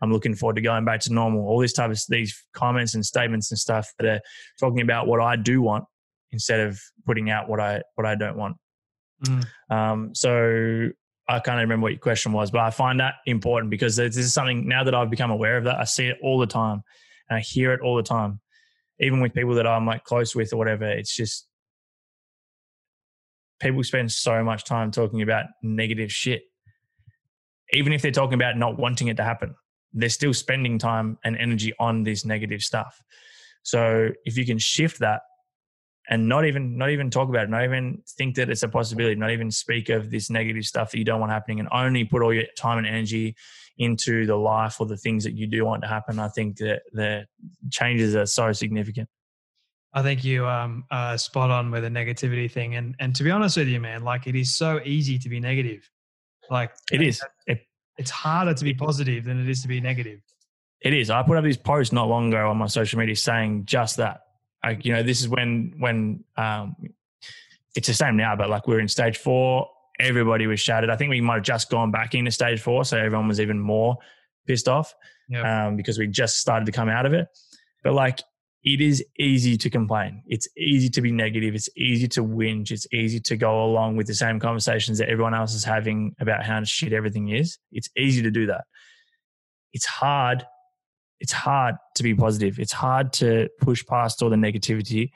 [0.00, 1.46] I'm looking forward to going back to normal.
[1.46, 4.20] All this type of these comments and statements and stuff that are
[4.58, 5.84] talking about what I do want
[6.32, 8.56] instead of putting out what I what I don't want.
[9.26, 9.46] Mm.
[9.70, 10.88] Um, so
[11.28, 14.32] I can't remember what your question was, but I find that important because this is
[14.32, 16.82] something now that I've become aware of that I see it all the time
[17.28, 18.40] and I hear it all the time,
[19.00, 20.86] even with people that I'm like close with or whatever.
[20.86, 21.46] It's just
[23.60, 26.44] people spend so much time talking about negative shit,
[27.74, 29.54] even if they're talking about not wanting it to happen
[29.92, 33.02] they're still spending time and energy on this negative stuff.
[33.62, 35.22] So if you can shift that
[36.08, 39.14] and not even not even talk about it, not even think that it's a possibility,
[39.14, 42.22] not even speak of this negative stuff that you don't want happening, and only put
[42.22, 43.36] all your time and energy
[43.78, 46.82] into the life or the things that you do want to happen, I think that
[46.92, 47.26] the
[47.70, 49.08] changes are so significant.
[49.92, 53.30] I think you um uh, spot on with the negativity thing, and and to be
[53.30, 55.88] honest with you, man, like it is so easy to be negative.
[56.48, 57.22] Like it is.
[57.46, 57.60] It,
[58.00, 60.20] it's harder to be positive than it is to be negative.
[60.80, 61.10] It is.
[61.10, 64.22] I put up this post not long ago on my social media saying just that.
[64.64, 66.76] Like, you know, this is when when um,
[67.76, 70.88] it's the same now, but like we are in stage four, everybody was shattered.
[70.88, 73.60] I think we might have just gone back into stage four, so everyone was even
[73.60, 73.98] more
[74.46, 74.94] pissed off
[75.28, 75.44] yep.
[75.44, 77.28] um, because we just started to come out of it.
[77.84, 78.22] But like
[78.62, 80.22] it is easy to complain.
[80.26, 81.54] It's easy to be negative.
[81.54, 82.70] It's easy to whinge.
[82.70, 86.44] It's easy to go along with the same conversations that everyone else is having about
[86.44, 87.58] how shit everything is.
[87.72, 88.64] It's easy to do that.
[89.72, 90.44] It's hard.
[91.20, 92.58] It's hard to be positive.
[92.58, 95.10] It's hard to push past all the negativity.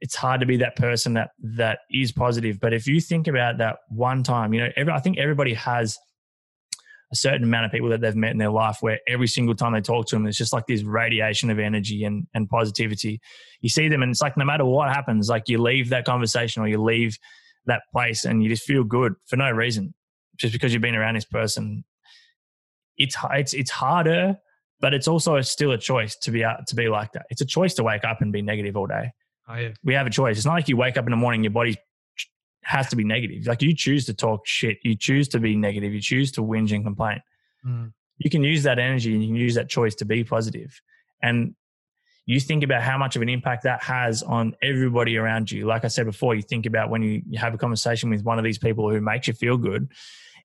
[0.00, 2.60] It's hard to be that person that that is positive.
[2.60, 5.98] But if you think about that one time, you know, every, I think everybody has
[7.12, 9.74] a certain amount of people that they've met in their life where every single time
[9.74, 13.20] they talk to them, it's just like this radiation of energy and, and positivity.
[13.60, 16.62] You see them and it's like no matter what happens, like you leave that conversation
[16.62, 17.18] or you leave
[17.66, 19.94] that place and you just feel good for no reason,
[20.36, 21.84] just because you've been around this person.
[22.96, 24.36] It's it's it's harder,
[24.80, 27.26] but it's also still a choice to be out to be like that.
[27.30, 29.12] It's a choice to wake up and be negative all day.
[29.48, 29.70] Oh, yeah.
[29.84, 30.36] We have a choice.
[30.36, 31.76] It's not like you wake up in the morning, your body's
[32.64, 33.46] has to be negative.
[33.46, 36.72] Like you choose to talk shit, you choose to be negative, you choose to whinge
[36.74, 37.20] and complain.
[37.66, 37.92] Mm.
[38.18, 40.80] You can use that energy and you can use that choice to be positive.
[41.22, 41.54] And
[42.26, 45.66] you think about how much of an impact that has on everybody around you.
[45.66, 48.44] Like I said before, you think about when you have a conversation with one of
[48.44, 49.90] these people who makes you feel good,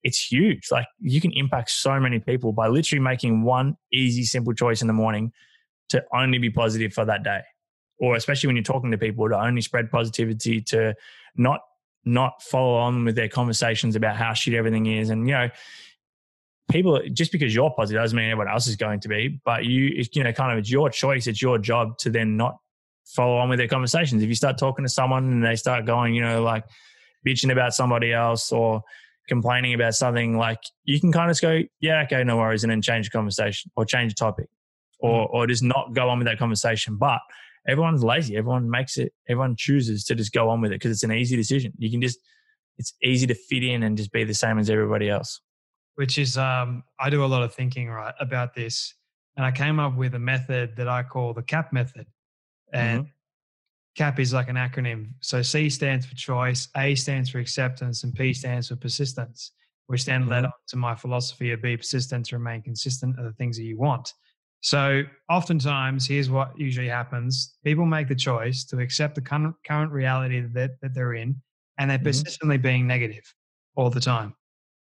[0.04, 0.70] it's huge.
[0.72, 4.88] Like you can impact so many people by literally making one easy, simple choice in
[4.88, 5.32] the morning
[5.90, 7.42] to only be positive for that day.
[8.00, 10.96] Or especially when you're talking to people to only spread positivity, to
[11.36, 11.62] not
[12.08, 15.10] not follow on with their conversations about how shit everything is.
[15.10, 15.50] And, you know,
[16.72, 19.92] people, just because you're positive doesn't mean everyone else is going to be, but you,
[19.96, 21.28] it's, you know, kind of it's your choice.
[21.28, 22.58] It's your job to then not
[23.06, 24.24] follow on with their conversations.
[24.24, 26.64] If you start talking to someone and they start going, you know, like
[27.26, 28.82] bitching about somebody else or
[29.28, 32.82] complaining about something, like you can kind of go, yeah, okay, no worries, and then
[32.82, 34.48] change the conversation or change the topic,
[35.00, 35.36] or mm-hmm.
[35.36, 36.98] or just not go on with that conversation.
[36.98, 37.20] But
[37.68, 38.38] everyone's lazy.
[38.38, 39.14] Everyone makes it.
[39.28, 41.74] Everyone chooses to just go on with it because it's an easy decision.
[41.78, 42.20] You can just
[42.78, 45.42] it's easy to fit in and just be the same as everybody else.
[45.96, 48.94] Which is, um, I do a lot of thinking right about this,
[49.36, 52.06] and I came up with a method that I call the CAP method,
[52.72, 53.12] and mm-hmm.
[53.96, 55.14] CAP is like an acronym.
[55.22, 59.52] So C stands for choice, A stands for acceptance, and P stands for persistence,
[59.88, 60.32] which then mm-hmm.
[60.32, 63.64] led on to my philosophy of be persistent to remain consistent are the things that
[63.64, 64.14] you want.
[64.62, 67.56] So oftentimes, here's what usually happens.
[67.64, 71.42] People make the choice to accept the current, reality that, that they're in,
[71.78, 72.08] and they're mm-hmm.
[72.08, 73.24] persistently being negative
[73.76, 74.34] all the time.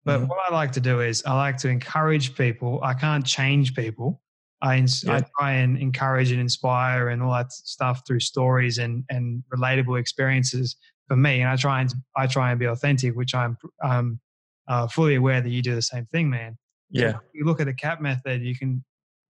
[0.06, 0.30] But mm-hmm.
[0.30, 2.80] what I like to do is I like to encourage people.
[2.82, 4.21] I can't change people.
[4.62, 5.17] I, yeah.
[5.17, 9.99] I try and encourage and inspire and all that stuff through stories and, and relatable
[9.99, 10.77] experiences
[11.08, 11.41] for me.
[11.41, 14.19] And I try and I try and be authentic, which I'm um,
[14.67, 16.58] uh, fully aware that you do the same thing, man.
[16.89, 17.17] Yeah.
[17.34, 18.84] You look at the CAP method, you can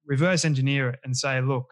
[0.08, 1.72] reverse engineer it and say, look,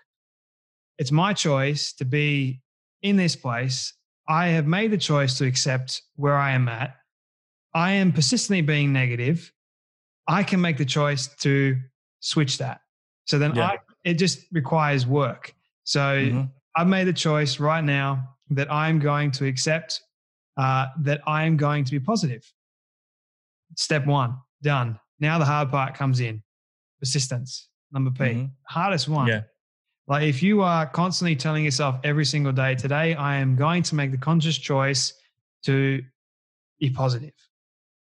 [0.97, 2.61] it's my choice to be
[3.01, 3.93] in this place.
[4.27, 6.95] I have made the choice to accept where I am at.
[7.73, 9.51] I am persistently being negative.
[10.27, 11.77] I can make the choice to
[12.19, 12.81] switch that.
[13.25, 13.67] So then yeah.
[13.67, 15.53] I, it just requires work.
[15.83, 16.43] So mm-hmm.
[16.75, 20.01] I've made the choice right now that I'm going to accept
[20.57, 22.43] uh, that I am going to be positive.
[23.75, 24.99] Step one, done.
[25.19, 26.41] Now the hard part comes in
[26.99, 27.67] persistence.
[27.95, 28.45] Number P, mm-hmm.
[28.67, 29.27] hardest one.
[29.27, 29.41] Yeah.
[30.07, 33.95] Like if you are constantly telling yourself every single day, today I am going to
[33.95, 35.13] make the conscious choice
[35.63, 36.03] to
[36.79, 37.33] be positive,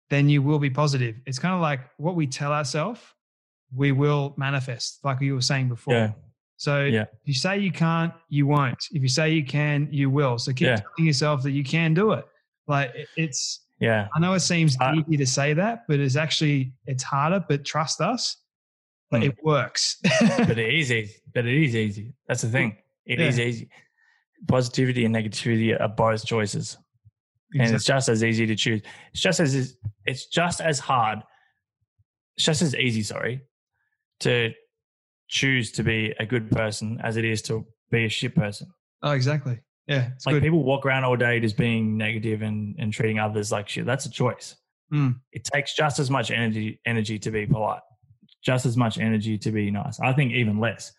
[0.09, 1.15] then you will be positive.
[1.25, 3.01] It's kind of like what we tell ourselves
[3.75, 5.93] we will manifest, like you were saying before.
[5.93, 6.11] Yeah.
[6.57, 7.03] So yeah.
[7.03, 8.85] if you say you can't, you won't.
[8.91, 10.37] If you say you can, you will.
[10.37, 10.75] So keep yeah.
[10.75, 12.25] telling yourself that you can do it.
[12.67, 14.09] Like it's yeah.
[14.15, 17.43] I know it seems uh, easy to say that, but it's actually it's harder.
[17.47, 18.37] But trust us,
[19.11, 19.25] mm.
[19.25, 19.97] it works.
[20.19, 21.15] but it is easy.
[21.33, 22.13] But it is easy.
[22.27, 22.77] That's the thing.
[23.05, 23.27] It yeah.
[23.27, 23.69] is easy.
[24.47, 26.77] Positivity and negativity are both choices,
[27.53, 27.65] exactly.
[27.65, 28.81] and it's just as easy to choose.
[29.13, 31.19] It's just as it's just as hard.
[32.37, 33.03] It's just as easy.
[33.03, 33.41] Sorry,
[34.21, 34.51] to
[35.27, 38.67] choose to be a good person as it is to be a shit person.
[39.03, 39.59] Oh, exactly.
[39.87, 40.09] Yeah.
[40.25, 40.43] like good.
[40.43, 43.85] people walk around all day just being negative and, and treating others like shit.
[43.85, 44.55] That's a choice.
[44.93, 45.19] Mm.
[45.31, 47.81] It takes just as much energy energy to be polite,
[48.41, 49.99] just as much energy to be nice.
[49.99, 50.93] I think even less.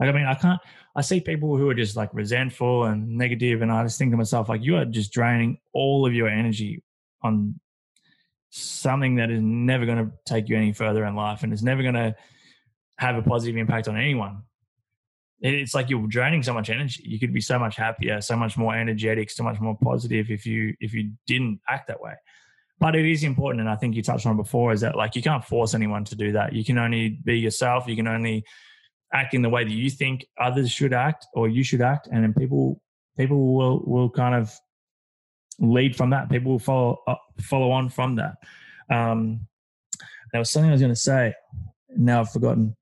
[0.00, 0.60] Like I mean, I can't.
[0.94, 4.16] I see people who are just like resentful and negative, and I just think to
[4.16, 6.82] myself, like, you are just draining all of your energy
[7.22, 7.58] on
[8.50, 11.82] something that is never going to take you any further in life, and is never
[11.82, 12.14] going to
[12.98, 14.42] have a positive impact on anyone.
[15.40, 17.02] It's like you're draining so much energy.
[17.04, 20.46] You could be so much happier, so much more energetic, so much more positive if
[20.46, 22.14] you if you didn't act that way.
[22.78, 25.22] But it is important, and I think you touched on before, is that like you
[25.22, 26.52] can't force anyone to do that.
[26.52, 27.86] You can only be yourself.
[27.86, 28.44] You can only
[29.12, 32.22] act in the way that you think others should act or you should act, and
[32.22, 32.82] then people
[33.16, 34.54] people will will kind of
[35.58, 36.28] lead from that.
[36.28, 38.34] People will follow uh, follow on from that.
[38.90, 39.46] Um,
[40.32, 41.34] there was something I was going to say.
[41.96, 42.76] Now I've forgotten.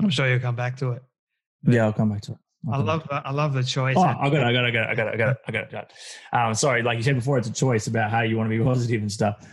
[0.00, 1.02] I'm sure you'll come back to it.
[1.62, 2.38] But yeah, I'll come back to it.
[2.72, 3.96] I love I love the choice.
[3.96, 4.44] Oh, I got it.
[4.44, 4.68] I got it.
[4.68, 4.90] I got it.
[4.90, 5.14] I got it.
[5.14, 5.38] I got it.
[5.46, 5.68] I got it.
[5.68, 5.92] I got it.
[6.36, 8.62] Um, sorry, like you said before, it's a choice about how you want to be
[8.64, 9.46] positive and stuff.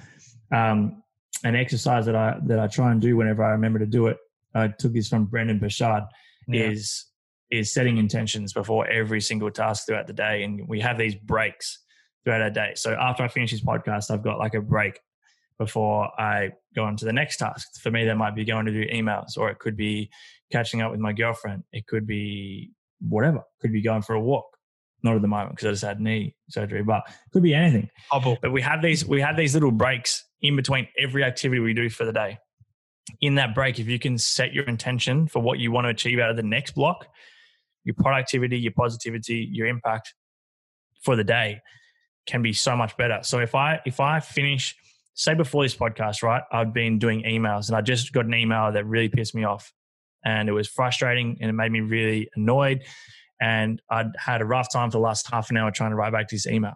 [0.51, 1.03] Um,
[1.43, 4.17] an exercise that I that I try and do whenever I remember to do it.
[4.53, 6.03] I took this from Brendon Burchard.
[6.47, 6.63] Yeah.
[6.63, 7.05] Is
[7.49, 11.79] is setting intentions before every single task throughout the day, and we have these breaks
[12.23, 12.73] throughout our day.
[12.75, 14.99] So after I finish this podcast, I've got like a break
[15.57, 17.81] before I go on to the next task.
[17.81, 20.09] For me, that might be going to do emails, or it could be
[20.51, 21.63] catching up with my girlfriend.
[21.71, 22.71] It could be
[23.07, 23.41] whatever.
[23.61, 24.45] Could be going for a walk.
[25.03, 27.89] Not at the moment because I just had knee surgery, but could be anything.
[28.11, 28.37] Oh, Hobble.
[28.41, 31.89] But we have these we have these little breaks in between every activity we do
[31.89, 32.37] for the day.
[33.19, 36.19] In that break, if you can set your intention for what you want to achieve
[36.19, 37.07] out of the next block,
[37.83, 40.13] your productivity, your positivity, your impact
[41.01, 41.61] for the day
[42.27, 43.19] can be so much better.
[43.23, 44.75] So if I if I finish
[45.13, 48.71] say before this podcast, right, I'd been doing emails and I just got an email
[48.71, 49.73] that really pissed me off.
[50.23, 52.83] And it was frustrating and it made me really annoyed.
[53.39, 56.13] And I'd had a rough time for the last half an hour trying to write
[56.13, 56.75] back to this email.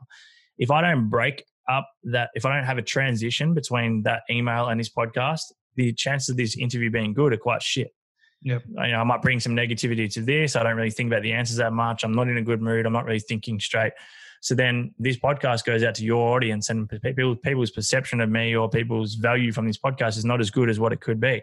[0.58, 4.68] If I don't break up that, if I don't have a transition between that email
[4.68, 7.94] and this podcast, the chances of this interview being good are quite shit.
[8.42, 8.64] Yep.
[8.68, 10.56] You know, I might bring some negativity to this.
[10.56, 12.04] I don't really think about the answers that much.
[12.04, 12.86] I'm not in a good mood.
[12.86, 13.94] I'm not really thinking straight.
[14.42, 18.56] So then this podcast goes out to your audience, and people, people's perception of me
[18.56, 21.42] or people's value from this podcast is not as good as what it could be.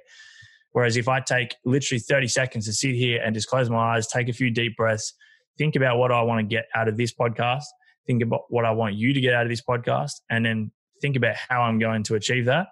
[0.72, 4.06] Whereas if I take literally 30 seconds to sit here and just close my eyes,
[4.06, 5.14] take a few deep breaths,
[5.58, 7.64] think about what I want to get out of this podcast,
[8.06, 10.70] think about what I want you to get out of this podcast, and then
[11.00, 12.68] think about how I'm going to achieve that.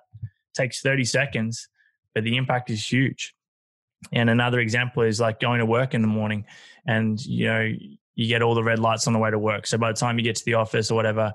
[0.55, 1.69] Takes 30 seconds,
[2.15, 3.35] but the impact is huge.
[4.13, 6.47] And another example is like going to work in the morning
[6.87, 7.71] and you know
[8.15, 9.67] you get all the red lights on the way to work.
[9.67, 11.33] So by the time you get to the office or whatever,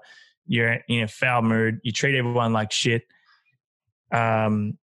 [0.48, 1.80] you're in a foul mood.
[1.84, 3.04] You treat everyone like shit.
[4.12, 4.78] Um,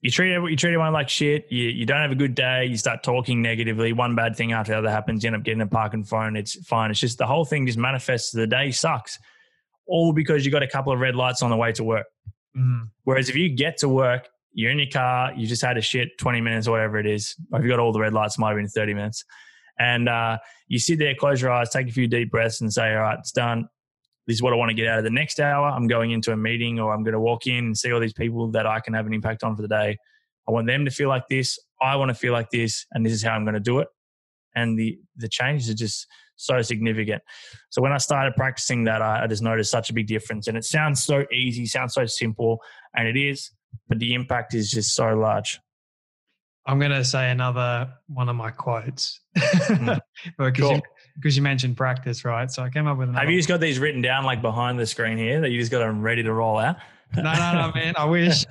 [0.00, 1.46] you treat you treat everyone like shit.
[1.50, 2.66] You you don't have a good day.
[2.66, 3.92] You start talking negatively.
[3.92, 5.24] One bad thing after the other happens.
[5.24, 6.36] You end up getting a parking phone.
[6.36, 6.90] It's fine.
[6.90, 8.30] It's just the whole thing just manifests.
[8.30, 9.18] The day sucks,
[9.86, 12.06] all because you got a couple of red lights on the way to work.
[12.56, 12.84] Mm-hmm.
[13.04, 15.32] Whereas if you get to work, you're in your car.
[15.34, 17.34] You just had a shit twenty minutes or whatever it is.
[17.52, 19.24] Or if you got all the red lights, might have been thirty minutes.
[19.80, 20.38] And uh,
[20.68, 23.18] you sit there, close your eyes, take a few deep breaths, and say, "All right,
[23.18, 23.68] it's done
[24.28, 25.66] this is what I want to get out of the next hour.
[25.66, 28.12] I'm going into a meeting or I'm going to walk in and see all these
[28.12, 29.96] people that I can have an impact on for the day.
[30.46, 31.58] I want them to feel like this.
[31.80, 33.88] I want to feel like this, and this is how I'm going to do it.
[34.54, 36.06] And the the changes are just
[36.36, 37.22] so significant.
[37.70, 40.46] So when I started practicing that, I, I just noticed such a big difference.
[40.46, 42.60] And it sounds so easy, sounds so simple,
[42.94, 43.50] and it is,
[43.88, 45.58] but the impact is just so large.
[46.66, 49.98] I'm going to say another one of my quotes mm.
[50.38, 50.82] because cool.
[51.22, 52.50] You, you, mentioned practice, right?
[52.50, 53.08] So I came up with.
[53.08, 53.24] Another.
[53.24, 55.70] Have you just got these written down like behind the screen here that you just
[55.70, 56.76] got them ready to roll out?
[57.16, 57.94] no, no, no, man.
[57.96, 58.44] I wish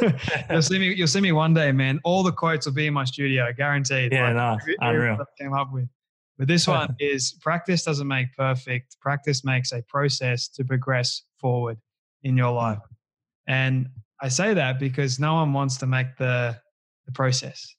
[0.50, 0.94] you'll see me.
[0.94, 2.00] You'll see me one day, man.
[2.04, 4.12] All the quotes will be in my studio, guaranteed.
[4.12, 5.18] Yeah, like, no, unreal.
[5.38, 5.88] Came up with,
[6.38, 8.96] but this one is practice doesn't make perfect.
[9.00, 11.78] Practice makes a process to progress forward
[12.22, 12.56] in your hmm.
[12.56, 12.78] life,
[13.46, 13.88] and
[14.20, 16.58] I say that because no one wants to make the
[17.08, 17.74] the process.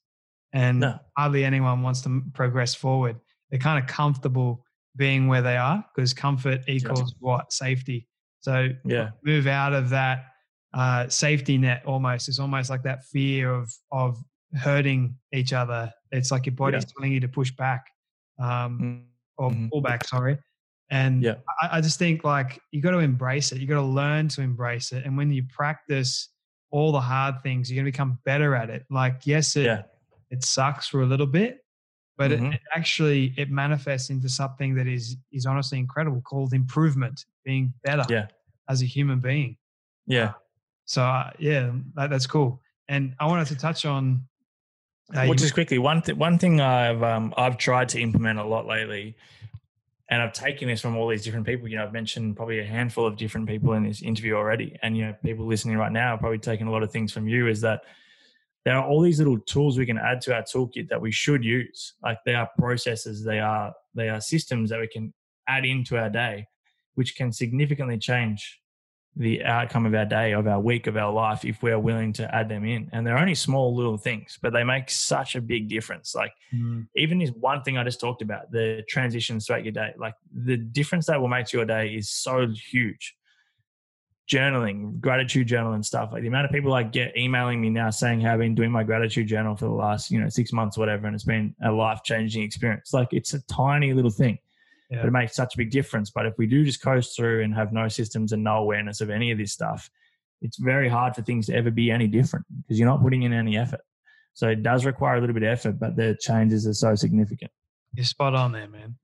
[0.52, 0.98] And no.
[1.16, 3.16] hardly anyone wants to progress forward.
[3.50, 4.64] They're kind of comfortable
[4.96, 7.52] being where they are because comfort equals what?
[7.52, 8.06] Safety.
[8.40, 9.10] So yeah.
[9.24, 10.26] move out of that
[10.72, 12.28] uh, safety net almost.
[12.28, 14.18] It's almost like that fear of of
[14.54, 15.92] hurting each other.
[16.10, 16.90] It's like your body's yeah.
[16.96, 17.86] telling you to push back
[18.38, 19.02] um, mm,
[19.36, 19.68] or mm-hmm.
[19.68, 20.38] pull back, sorry.
[20.90, 21.36] And yeah.
[21.62, 23.58] I, I just think like you got to embrace it.
[23.58, 25.04] You got to learn to embrace it.
[25.04, 26.28] And when you practice
[26.70, 27.70] all the hard things.
[27.70, 28.84] You're going to become better at it.
[28.90, 29.82] Like, yes, it, yeah.
[30.30, 31.58] it sucks for a little bit,
[32.20, 32.52] but mm-hmm.
[32.52, 37.72] it, it, actually it manifests into something that is is honestly incredible, called improvement, being
[37.82, 38.26] better yeah.
[38.68, 39.56] as a human being.
[40.06, 40.34] Yeah.
[40.84, 42.60] So uh, yeah, that, that's cool.
[42.90, 44.26] And I wanted to touch on.
[45.14, 48.44] Uh, well, just quickly, one th- one thing I've um, I've tried to implement a
[48.44, 49.16] lot lately
[50.10, 51.68] and I've taken this from all these different people.
[51.68, 54.94] You know, I've mentioned probably a handful of different people in this interview already, and
[54.94, 57.46] you know, people listening right now are probably taking a lot of things from you.
[57.46, 57.84] Is that
[58.64, 61.44] there are all these little tools we can add to our toolkit that we should
[61.44, 61.94] use.
[62.02, 65.12] Like they are processes, they are they are systems that we can
[65.48, 66.46] add into our day,
[66.94, 68.60] which can significantly change
[69.16, 72.32] the outcome of our day, of our week, of our life, if we're willing to
[72.34, 72.88] add them in.
[72.92, 76.14] And they're only small little things, but they make such a big difference.
[76.14, 76.86] Like mm.
[76.96, 80.56] even this one thing I just talked about, the transitions throughout your day, like the
[80.56, 83.16] difference that will make to your day is so huge.
[84.30, 86.10] Journaling, gratitude journal and stuff.
[86.12, 88.70] Like the amount of people I get emailing me now saying how I've been doing
[88.70, 91.72] my gratitude journal for the last, you know, six months, whatever, and it's been a
[91.72, 92.92] life changing experience.
[92.92, 94.38] Like it's a tiny little thing
[94.90, 94.98] yeah.
[94.98, 96.10] but it makes such a big difference.
[96.10, 99.08] But if we do just coast through and have no systems and no awareness of
[99.08, 99.88] any of this stuff,
[100.42, 103.32] it's very hard for things to ever be any different because you're not putting in
[103.32, 103.80] any effort.
[104.34, 107.50] So it does require a little bit of effort, but the changes are so significant.
[107.94, 108.96] You're spot on there, man.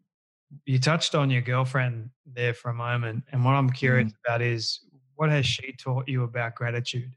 [0.64, 3.24] You touched on your girlfriend there for a moment.
[3.32, 4.16] And what I'm curious mm.
[4.24, 4.80] about is
[5.16, 7.12] what has she taught you about gratitude?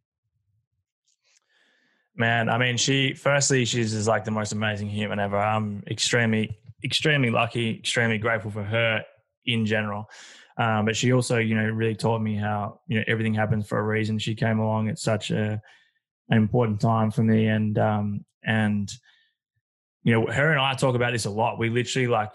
[2.15, 5.37] Man, I mean, she, firstly, she's just like the most amazing human ever.
[5.37, 9.03] I'm extremely extremely lucky, extremely grateful for her
[9.45, 10.09] in general.
[10.57, 13.79] Um, but she also, you know, really taught me how you know everything happens for
[13.79, 14.19] a reason.
[14.19, 15.61] She came along at such a
[16.29, 18.91] an important time for me, and um, and
[20.03, 21.59] you know, her and I talk about this a lot.
[21.59, 22.31] We literally like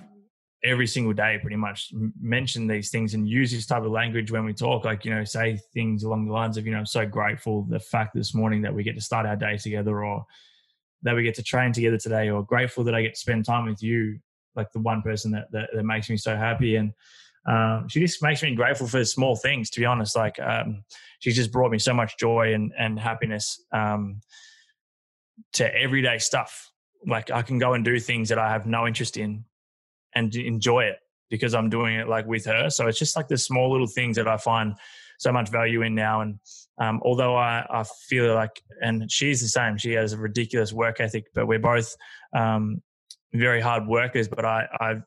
[0.65, 4.45] every single day, pretty much mention these things and use this type of language when
[4.45, 4.85] we talk.
[4.85, 7.79] Like you know, say things along the lines of, you know, I'm so grateful the
[7.79, 10.25] fact this morning that we get to start our day together, or
[11.03, 13.67] that we get to train together today, or grateful that I get to spend time
[13.67, 14.19] with you
[14.57, 16.77] like the one person that, that, that makes me so happy.
[16.77, 16.93] And
[17.47, 20.17] um, she just makes me grateful for small things, to be honest.
[20.17, 20.85] Like um,
[21.19, 24.21] she's just brought me so much joy and, and happiness um,
[25.55, 26.71] to everyday stuff.
[27.07, 29.45] Like I can go and do things that I have no interest in
[30.15, 30.97] and enjoy it
[31.31, 32.71] because I'm doing it like with her.
[32.71, 34.75] So it's just like the small little things that I find
[35.19, 36.21] so much value in now.
[36.21, 36.39] And
[36.79, 41.01] um, although I, I feel like, and she's the same, she has a ridiculous work
[41.01, 41.95] ethic, but we're both
[42.37, 42.83] um,
[43.33, 45.03] very hard workers, but I, I've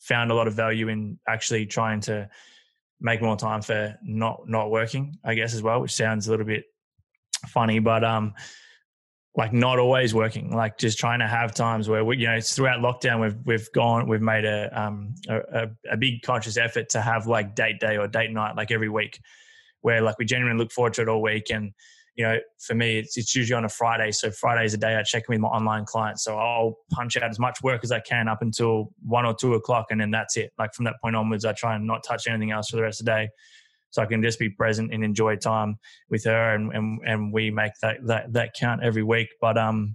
[0.00, 2.28] found a lot of value in actually trying to
[3.00, 6.46] make more time for not not working, I guess as well, which sounds a little
[6.46, 6.64] bit
[7.48, 8.34] funny, but um
[9.36, 12.56] like not always working, like just trying to have times where we, you know, it's
[12.56, 17.02] throughout lockdown, we've we've gone, we've made a um a, a big conscious effort to
[17.02, 19.20] have like date day or date night like every week,
[19.82, 21.50] where like we genuinely look forward to it all week.
[21.50, 21.72] And,
[22.14, 24.10] you know, for me, it's, it's usually on a Friday.
[24.10, 26.24] So Friday is a day I check in with my online clients.
[26.24, 29.52] So I'll punch out as much work as I can up until one or two
[29.52, 29.88] o'clock.
[29.90, 30.50] And then that's it.
[30.58, 33.00] Like from that point onwards, I try and not touch anything else for the rest
[33.00, 33.28] of the day.
[33.90, 35.78] So I can just be present and enjoy time
[36.10, 39.28] with her and, and, and we make that, that, that count every week.
[39.40, 39.94] But, um,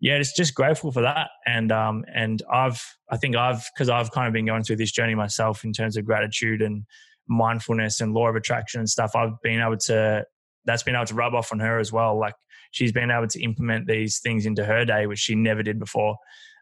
[0.00, 1.28] yeah, it's just grateful for that.
[1.46, 4.92] And um, and I've I think I've because I've kind of been going through this
[4.92, 6.84] journey myself in terms of gratitude and
[7.28, 9.16] mindfulness and law of attraction and stuff.
[9.16, 10.24] I've been able to
[10.64, 12.18] that's been able to rub off on her as well.
[12.18, 12.34] Like
[12.72, 16.16] she's been able to implement these things into her day, which she never did before.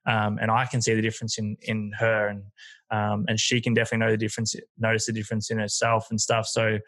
[0.06, 2.44] Um, and I can see the difference in in her, and
[2.94, 6.46] um, and she can definitely know the difference, notice the difference in herself and stuff.
[6.46, 6.78] So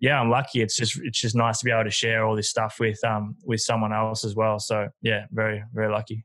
[0.00, 0.62] yeah, I'm lucky.
[0.62, 3.36] It's just it's just nice to be able to share all this stuff with um
[3.44, 4.58] with someone else as well.
[4.58, 6.24] So yeah, very very lucky.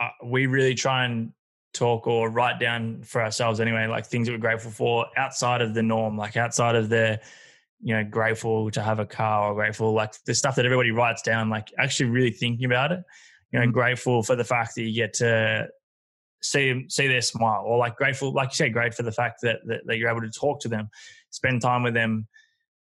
[0.00, 1.32] Uh, we really try and
[1.74, 5.74] talk or write down for ourselves anyway, like things that we're grateful for outside of
[5.74, 7.20] the norm, like outside of the
[7.82, 11.22] you know grateful to have a car or grateful like the stuff that everybody writes
[11.22, 11.50] down.
[11.50, 13.00] Like actually really thinking about it.
[13.52, 13.72] You know, mm-hmm.
[13.72, 15.68] grateful for the fact that you get to
[16.42, 19.60] see see their smile, or like grateful, like you said, great for the fact that,
[19.66, 20.88] that that you're able to talk to them,
[21.30, 22.26] spend time with them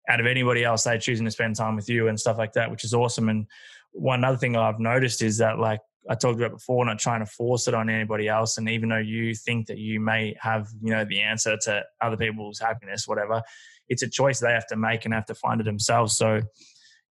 [0.08, 2.70] out of anybody else, they're choosing to spend time with you and stuff like that,
[2.70, 3.28] which is awesome.
[3.28, 3.46] And
[3.92, 7.26] one other thing I've noticed is that, like I talked about before, not trying to
[7.26, 8.58] force it on anybody else.
[8.58, 12.16] And even though you think that you may have, you know, the answer to other
[12.16, 13.42] people's happiness, whatever,
[13.88, 16.16] it's a choice they have to make and have to find it themselves.
[16.16, 16.42] So,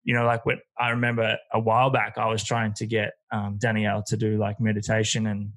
[0.05, 3.57] you know, like what I remember a while back, I was trying to get um,
[3.59, 5.51] Danielle to do like meditation and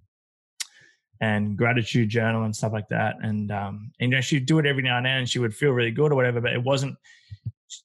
[1.20, 3.16] and gratitude journal and stuff like that.
[3.22, 5.54] And um, and you know, she'd do it every now and then, and she would
[5.54, 6.40] feel really good or whatever.
[6.40, 6.96] But it wasn't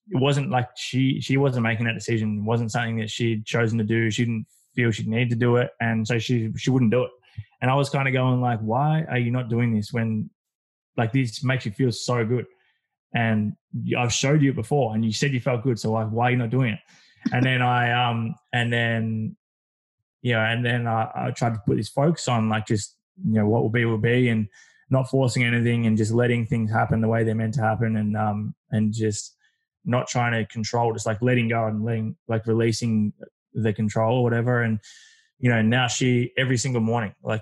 [0.10, 2.40] it wasn't like she she wasn't making that decision.
[2.40, 4.12] It wasn't something that she'd chosen to do.
[4.12, 7.12] She didn't feel she'd need to do it, and so she she wouldn't do it.
[7.62, 10.30] And I was kind of going like, why are you not doing this when
[10.98, 12.46] like this makes you feel so good?
[13.16, 13.54] And
[13.98, 15.80] I've showed you it before, and you said you felt good.
[15.80, 16.80] So like, why are you not doing it?
[17.32, 19.38] And then I um and then
[20.22, 23.34] you know, and then I, I tried to put this focus on like just you
[23.34, 24.48] know what will be will be, and
[24.90, 28.16] not forcing anything and just letting things happen the way they're meant to happen, and
[28.18, 29.36] um and just
[29.86, 33.14] not trying to control, just like letting go and letting like releasing
[33.54, 34.62] the control or whatever.
[34.62, 34.80] And
[35.40, 37.42] you know, now she every single morning, like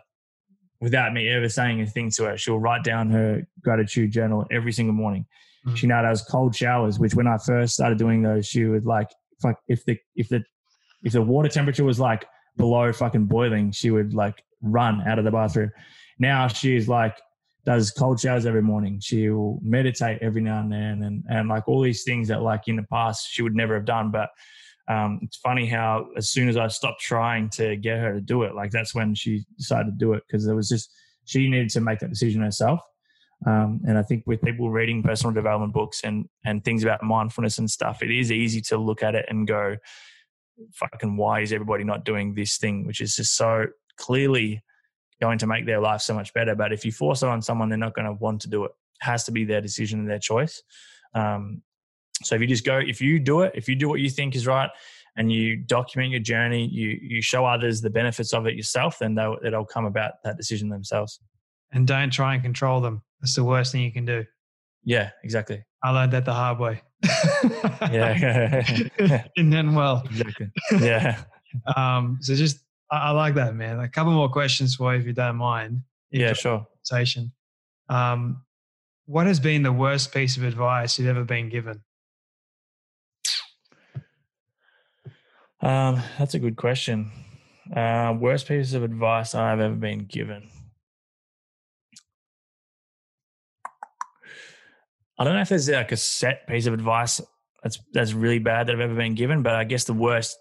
[0.79, 4.71] without me ever saying a thing to her, she'll write down her gratitude journal every
[4.71, 5.25] single morning.
[5.65, 5.75] Mm-hmm.
[5.75, 9.09] She now does cold showers, which when I first started doing those, she would like
[9.43, 10.43] if if the if the
[11.03, 12.25] if the water temperature was like
[12.57, 15.71] below fucking boiling, she would like run out of the bathroom.
[16.19, 17.17] Now she's like
[17.65, 18.99] does cold showers every morning.
[18.99, 22.67] She will meditate every now and then, and and like all these things that like
[22.67, 24.11] in the past she would never have done.
[24.11, 24.29] But
[24.87, 28.43] um, it's funny how as soon as I stopped trying to get her to do
[28.43, 30.91] it, like that's when she decided to do it because it was just
[31.25, 32.81] she needed to make that decision herself.
[33.45, 37.57] Um, and I think with people reading personal development books and and things about mindfulness
[37.57, 39.77] and stuff, it is easy to look at it and go,
[40.73, 43.67] "Fucking, why is everybody not doing this thing?" Which is just so
[43.97, 44.63] clearly
[45.21, 46.55] going to make their life so much better.
[46.55, 48.71] But if you force it on someone, they're not going to want to do it.
[48.71, 50.61] it has to be their decision and their choice.
[51.13, 51.61] Um,
[52.23, 54.35] so if you just go, if you do it, if you do what you think
[54.35, 54.69] is right,
[55.17, 59.15] and you document your journey, you you show others the benefits of it yourself, then
[59.15, 61.19] they'll it'll come about that decision themselves.
[61.73, 63.01] And don't try and control them.
[63.19, 64.25] That's the worst thing you can do.
[64.83, 65.63] Yeah, exactly.
[65.83, 66.81] I learned that the hard way.
[67.91, 68.63] yeah.
[69.37, 70.03] and then well.
[70.11, 70.51] Exactly.
[70.79, 71.23] Yeah.
[71.75, 72.59] um, so just
[72.91, 73.79] I, I, like that, man.
[73.79, 75.81] A couple more questions for you, if you don't mind.
[76.11, 76.67] Yeah, sure.
[76.85, 77.31] Conversation.
[77.89, 78.43] Um,
[79.05, 81.81] what has been the worst piece of advice you've ever been given?
[85.61, 87.11] Um, that's a good question.
[87.75, 90.49] Uh, worst piece of advice I've ever been given.
[95.17, 97.21] I don't know if there's like a set piece of advice
[97.61, 100.35] that's that's really bad that I've ever been given, but I guess the worst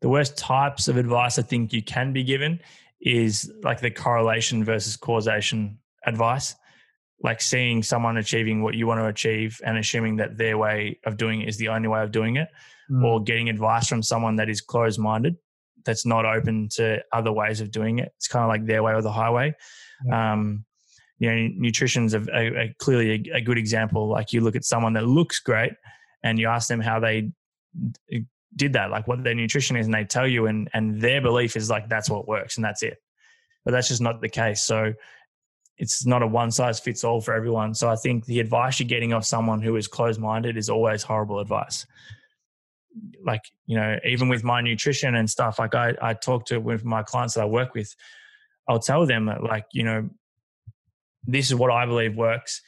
[0.00, 2.60] the worst types of advice I think you can be given
[3.00, 6.54] is like the correlation versus causation advice.
[7.22, 11.16] Like seeing someone achieving what you want to achieve and assuming that their way of
[11.16, 12.48] doing it is the only way of doing it,
[12.90, 13.02] mm.
[13.02, 15.36] or getting advice from someone that is closed minded,
[15.86, 18.12] that's not open to other ways of doing it.
[18.16, 19.54] It's kind of like their way or the highway.
[20.12, 20.66] Um,
[21.18, 24.08] you know, nutrition's a, a, a clearly a, a good example.
[24.08, 25.72] Like you look at someone that looks great
[26.22, 27.32] and you ask them how they
[28.54, 31.56] did that, like what their nutrition is, and they tell you, and and their belief
[31.56, 32.98] is like that's what works and that's it.
[33.64, 34.62] But that's just not the case.
[34.62, 34.92] So
[35.78, 37.74] it's not a one size fits all for everyone.
[37.74, 41.02] So I think the advice you're getting off someone who is closed minded is always
[41.02, 41.86] horrible advice.
[43.22, 46.84] Like, you know, even with my nutrition and stuff, like I, I talk to with
[46.84, 47.94] my clients that I work with,
[48.66, 50.08] I'll tell them that, like, you know,
[51.24, 52.62] this is what I believe works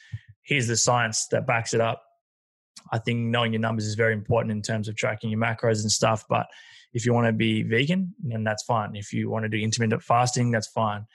[0.49, 2.03] here's the science that backs it up.
[2.91, 5.91] I think knowing your numbers is very important in terms of tracking your macros and
[5.91, 6.25] stuff.
[6.29, 6.47] But
[6.93, 8.95] if you want to be vegan, then that's fine.
[8.95, 11.05] If you want to do intermittent fasting, that's fine.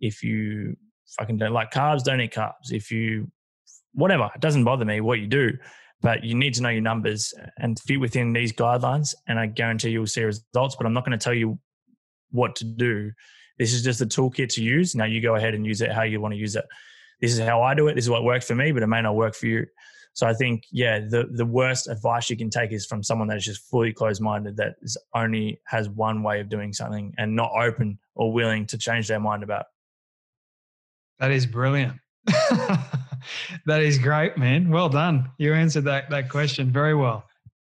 [0.00, 0.76] If you
[1.18, 2.70] fucking don't like carbs, don't eat carbs.
[2.70, 3.30] If you,
[3.92, 5.52] whatever, it doesn't bother me what you do,
[6.00, 9.14] but you need to know your numbers and fit within these guidelines.
[9.26, 11.58] And I guarantee you'll see results, but I'm not going to tell you
[12.30, 13.12] what to do.
[13.58, 14.94] This is just a toolkit to use.
[14.94, 16.64] Now you go ahead and use it how you want to use it.
[17.20, 17.94] This is how I do it.
[17.94, 19.66] This is what worked for me, but it may not work for you.
[20.18, 23.36] So I think, yeah, the the worst advice you can take is from someone that
[23.36, 27.36] is just fully closed minded, that is only has one way of doing something and
[27.36, 29.66] not open or willing to change their mind about.
[31.20, 32.00] That is brilliant.
[32.26, 34.70] that is great, man.
[34.70, 35.30] Well done.
[35.38, 37.24] You answered that that question very well.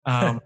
[0.04, 0.40] Um,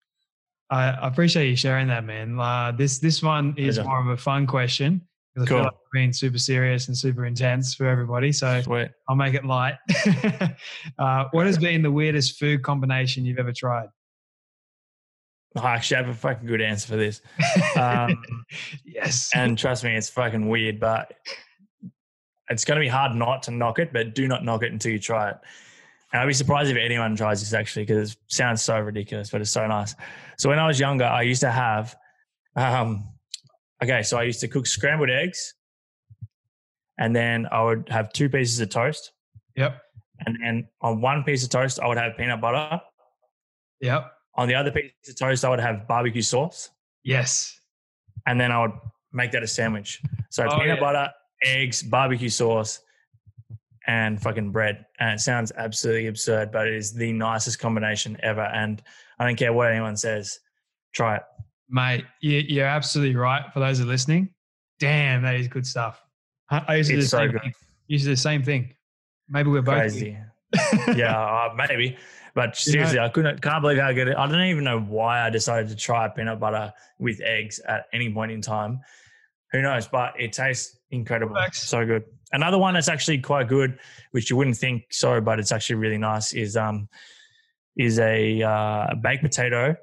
[0.70, 2.40] I, I, appreciate you sharing that, man.
[2.40, 5.06] Uh, this this one is more of a fun question
[5.36, 5.58] because cool.
[5.58, 8.32] I feel like it's been super serious and super intense for everybody.
[8.32, 8.88] So Sweet.
[9.08, 9.74] I'll make it light.
[10.98, 13.88] uh, what has been the weirdest food combination you've ever tried?
[15.54, 17.20] I actually have a fucking good answer for this.
[17.76, 18.22] Um,
[18.86, 19.30] yes.
[19.34, 21.12] And trust me, it's fucking weird, but
[22.48, 24.92] it's going to be hard not to knock it, but do not knock it until
[24.92, 25.36] you try it.
[26.12, 29.42] And I'd be surprised if anyone tries this actually because it sounds so ridiculous, but
[29.42, 29.94] it's so nice.
[30.38, 31.94] So when I was younger, I used to have,
[32.56, 33.08] um,
[33.82, 35.54] okay, so I used to cook scrambled eggs
[36.98, 39.12] and then I would have two pieces of toast.
[39.56, 39.80] Yep.
[40.24, 42.80] And then on one piece of toast, I would have peanut butter.
[43.80, 44.12] Yep.
[44.34, 46.70] On the other piece of toast, I would have barbecue sauce.
[47.04, 47.58] Yes.
[48.26, 48.72] And then I would
[49.12, 50.00] make that a sandwich.
[50.30, 50.80] So oh, peanut yeah.
[50.80, 51.10] butter,
[51.44, 52.80] eggs, barbecue sauce,
[53.86, 54.86] and fucking bread.
[54.98, 58.42] And it sounds absolutely absurd, but it is the nicest combination ever.
[58.42, 58.82] And
[59.18, 60.40] I don't care what anyone says,
[60.92, 61.22] try it.
[61.68, 63.44] Mate, you're absolutely right.
[63.52, 64.30] For those who are listening,
[64.78, 66.00] damn, that is good stuff.
[66.48, 67.42] I used to do the so same good.
[67.42, 67.52] thing.
[67.88, 68.74] Used to do the same thing.
[69.28, 70.16] Maybe we're both crazy.
[70.94, 71.18] yeah,
[71.50, 71.96] uh, maybe.
[72.34, 74.16] But seriously, you know, I couldn't can't believe how good it.
[74.16, 78.12] I don't even know why I decided to try peanut butter with eggs at any
[78.12, 78.80] point in time.
[79.52, 79.88] Who knows?
[79.88, 81.36] But it tastes incredible.
[81.52, 82.04] So good.
[82.32, 83.78] Another one that's actually quite good,
[84.10, 86.88] which you wouldn't think so, but it's actually really nice, is um
[87.76, 89.76] is a uh, baked potato.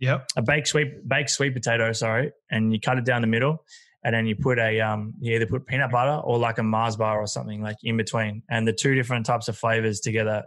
[0.00, 0.28] Yep.
[0.36, 3.64] A baked sweet baked sweet potato, sorry, and you cut it down the middle,
[4.04, 6.96] and then you put a um you either put peanut butter or like a Mars
[6.96, 10.44] bar or something like in between, and the two different types of flavors together,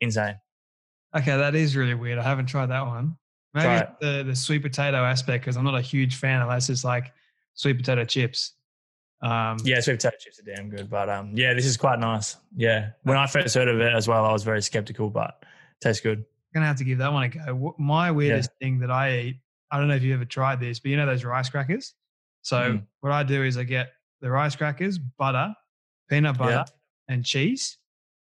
[0.00, 0.36] insane.
[1.16, 2.18] Okay, that is really weird.
[2.18, 3.16] I haven't tried that one.
[3.54, 7.12] Maybe the the sweet potato aspect because I'm not a huge fan unless it's like
[7.54, 8.52] sweet potato chips.
[9.22, 12.36] Um, yeah, sweet potato chips are damn good, but um, yeah, this is quite nice.
[12.54, 15.42] Yeah, when I first heard of it as well, I was very skeptical, but
[15.80, 16.26] tastes good.
[16.56, 17.74] Gonna have to give that one a go.
[17.78, 18.64] My weirdest yeah.
[18.66, 19.36] thing that I eat,
[19.70, 21.92] I don't know if you ever tried this, but you know those rice crackers.
[22.40, 22.86] So mm.
[23.02, 23.92] what I do is I get
[24.22, 25.54] the rice crackers, butter,
[26.08, 27.14] peanut butter, yeah.
[27.14, 27.76] and cheese,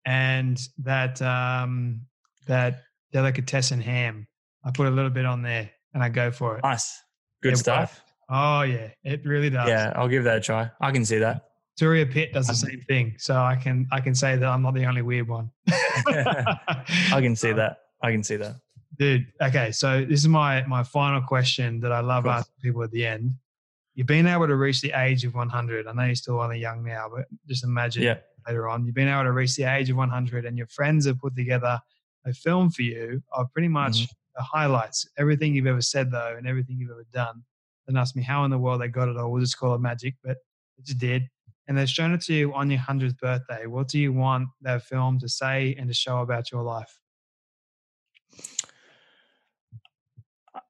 [0.05, 2.03] and that um,
[2.47, 4.29] that delicatessen ham.
[4.65, 6.63] I put a little bit on there, and I go for it.
[6.63, 7.03] Nice,
[7.43, 8.03] good stuff.
[8.29, 9.67] Oh yeah, it really does.
[9.67, 10.71] Yeah, I'll give that a try.
[10.79, 11.47] I can see that.
[11.81, 14.75] Turia Pitt does the same thing, so I can I can say that I'm not
[14.75, 15.51] the only weird one.
[16.07, 17.79] I can see that.
[18.03, 18.57] I can see that.
[18.99, 22.91] Dude, okay, so this is my my final question that I love asking people at
[22.91, 23.35] the end.
[23.95, 25.87] You've been able to reach the age of 100.
[25.87, 28.19] I know you're still only young now, but just imagine yeah.
[28.47, 31.19] later on you've been able to reach the age of 100, and your friends have
[31.19, 31.81] put together
[32.27, 34.13] a film for you of pretty much mm-hmm.
[34.37, 37.43] the highlights, everything you've ever said though, and everything you've ever done
[37.91, 39.31] and asked me how in the world they got it all.
[39.31, 40.39] We'll just call it magic, but
[40.79, 41.29] it just did.
[41.69, 43.67] And they've shown it to you on your 100th birthday.
[43.67, 47.00] What do you want that film to say and to show about your life?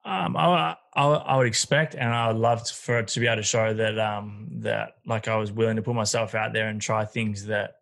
[0.03, 3.27] Um, I, I, I, would expect, and I would love to, for it to be
[3.27, 6.69] able to show that, um, that like I was willing to put myself out there
[6.69, 7.75] and try things that,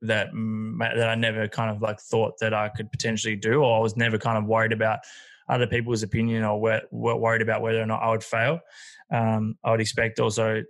[0.00, 3.80] that, that I never kind of like thought that I could potentially do, or I
[3.80, 4.98] was never kind of worried about
[5.48, 8.60] other people's opinion or were, worried about whether or not I would fail.
[9.12, 10.62] Um, I would expect also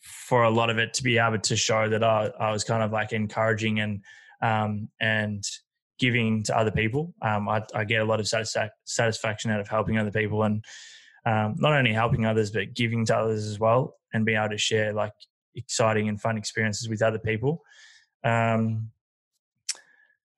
[0.00, 2.82] for a lot of it to be able to show that I, I was kind
[2.82, 4.02] of like encouraging and
[4.40, 5.44] um, and
[6.02, 7.14] giving to other people.
[7.22, 10.64] Um, I, I, get a lot of satisfaction out of helping other people and
[11.24, 14.58] um, not only helping others but giving to others as well and being able to
[14.58, 15.12] share like
[15.54, 17.62] exciting and fun experiences with other people.
[18.24, 18.90] Um,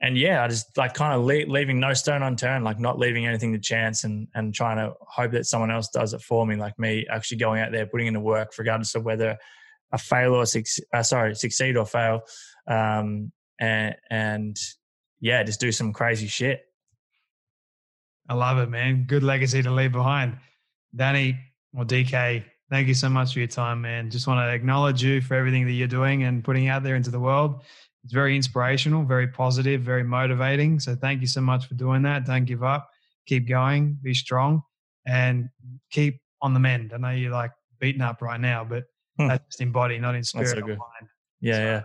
[0.02, 3.26] and yeah, I just like kind of le- leaving no stone unturned, like not leaving
[3.26, 6.56] anything to chance, and and trying to hope that someone else does it for me,
[6.56, 9.38] like me actually going out there, putting in the work, regardless of whether
[9.92, 10.44] I fail or
[10.92, 12.20] uh, sorry, succeed or fail,
[12.68, 14.56] um, and and
[15.24, 16.64] yeah, just do some crazy shit.
[18.28, 19.04] I love it, man.
[19.06, 20.38] Good legacy to leave behind,
[20.94, 21.38] Danny
[21.76, 22.44] or DK.
[22.70, 24.10] Thank you so much for your time, man.
[24.10, 27.10] Just want to acknowledge you for everything that you're doing and putting out there into
[27.10, 27.62] the world
[28.04, 30.78] it's very inspirational, very positive, very motivating.
[30.78, 32.26] So thank you so much for doing that.
[32.26, 32.90] Don't give up.
[33.26, 33.98] Keep going.
[34.02, 34.62] Be strong,
[35.06, 35.48] and
[35.90, 36.92] keep on the mend.
[36.94, 38.84] I know you're like beaten up right now, but
[39.18, 39.28] hmm.
[39.28, 40.48] that's just in body, not in spirit.
[40.48, 40.76] So.
[41.40, 41.82] Yeah, so, yeah.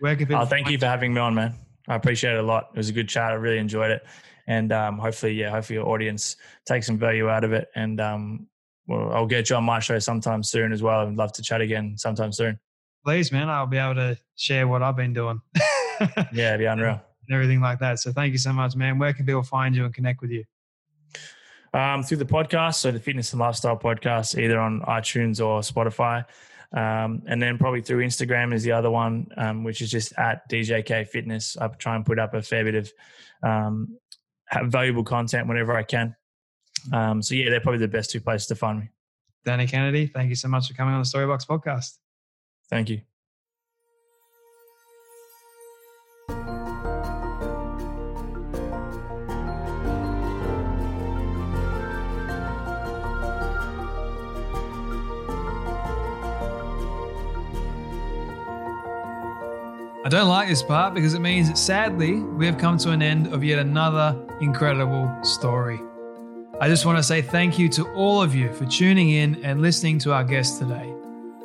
[0.00, 1.54] Where can oh, thank you for having me on, man.
[1.88, 2.70] I appreciate it a lot.
[2.74, 3.32] It was a good chat.
[3.32, 4.06] I really enjoyed it,
[4.46, 7.68] and um, hopefully, yeah, hopefully your audience takes some value out of it.
[7.74, 8.46] And um,
[8.86, 11.06] well, I'll get you on my show sometime soon as well.
[11.06, 12.58] I'd love to chat again sometime soon.
[13.04, 13.48] Please, man.
[13.48, 15.40] I'll be able to share what I've been doing.
[16.32, 17.00] yeah, be unreal.
[17.28, 17.98] And everything like that.
[17.98, 18.98] So thank you so much, man.
[18.98, 20.44] Where can people find you and connect with you?
[21.74, 26.24] Um, through the podcast, so the Fitness and Lifestyle podcast, either on iTunes or Spotify.
[26.74, 30.48] Um, and then probably through Instagram is the other one, um, which is just at
[30.50, 31.56] DJK Fitness.
[31.56, 32.92] I try and put up a fair bit of
[33.42, 33.98] um,
[34.64, 36.16] valuable content whenever I can.
[36.92, 38.88] Um, so yeah, they're probably the best two places to find me.
[39.44, 41.98] Danny Kennedy, thank you so much for coming on the Storybox podcast.
[42.70, 43.02] Thank you.
[60.12, 63.28] Don't like this part because it means that sadly we have come to an end
[63.28, 65.80] of yet another incredible story.
[66.60, 69.62] I just want to say thank you to all of you for tuning in and
[69.62, 70.92] listening to our guest today.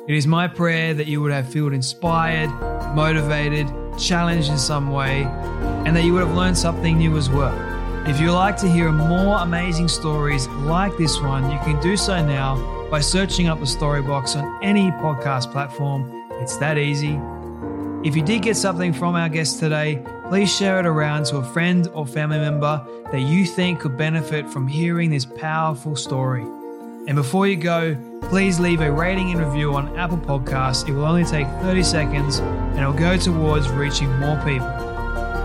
[0.06, 2.50] It is my prayer that you would have felt inspired,
[2.94, 5.22] motivated, challenged in some way,
[5.86, 7.56] and that you would have learned something new as well.
[8.06, 12.22] If you'd like to hear more amazing stories like this one, you can do so
[12.22, 16.12] now by searching up the Storybox on any podcast platform.
[16.32, 17.18] It's that easy.
[18.04, 21.42] If you did get something from our guest today, please share it around to a
[21.42, 26.42] friend or family member that you think could benefit from hearing this powerful story.
[27.08, 27.96] And before you go,
[28.28, 30.88] please leave a rating and review on Apple Podcasts.
[30.88, 34.68] It will only take 30 seconds and it will go towards reaching more people.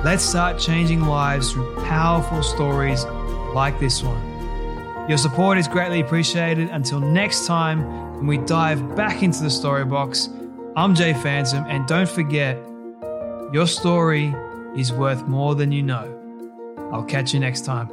[0.06, 3.04] Let's start changing lives through powerful stories
[3.56, 5.10] like this one.
[5.10, 6.70] Your support is greatly appreciated.
[6.70, 10.30] Until next time, when we dive back into the story box,
[10.76, 12.58] I'm Jay Phantom, and don't forget,
[13.52, 14.34] your story
[14.76, 16.20] is worth more than you know.
[16.92, 17.92] I'll catch you next time.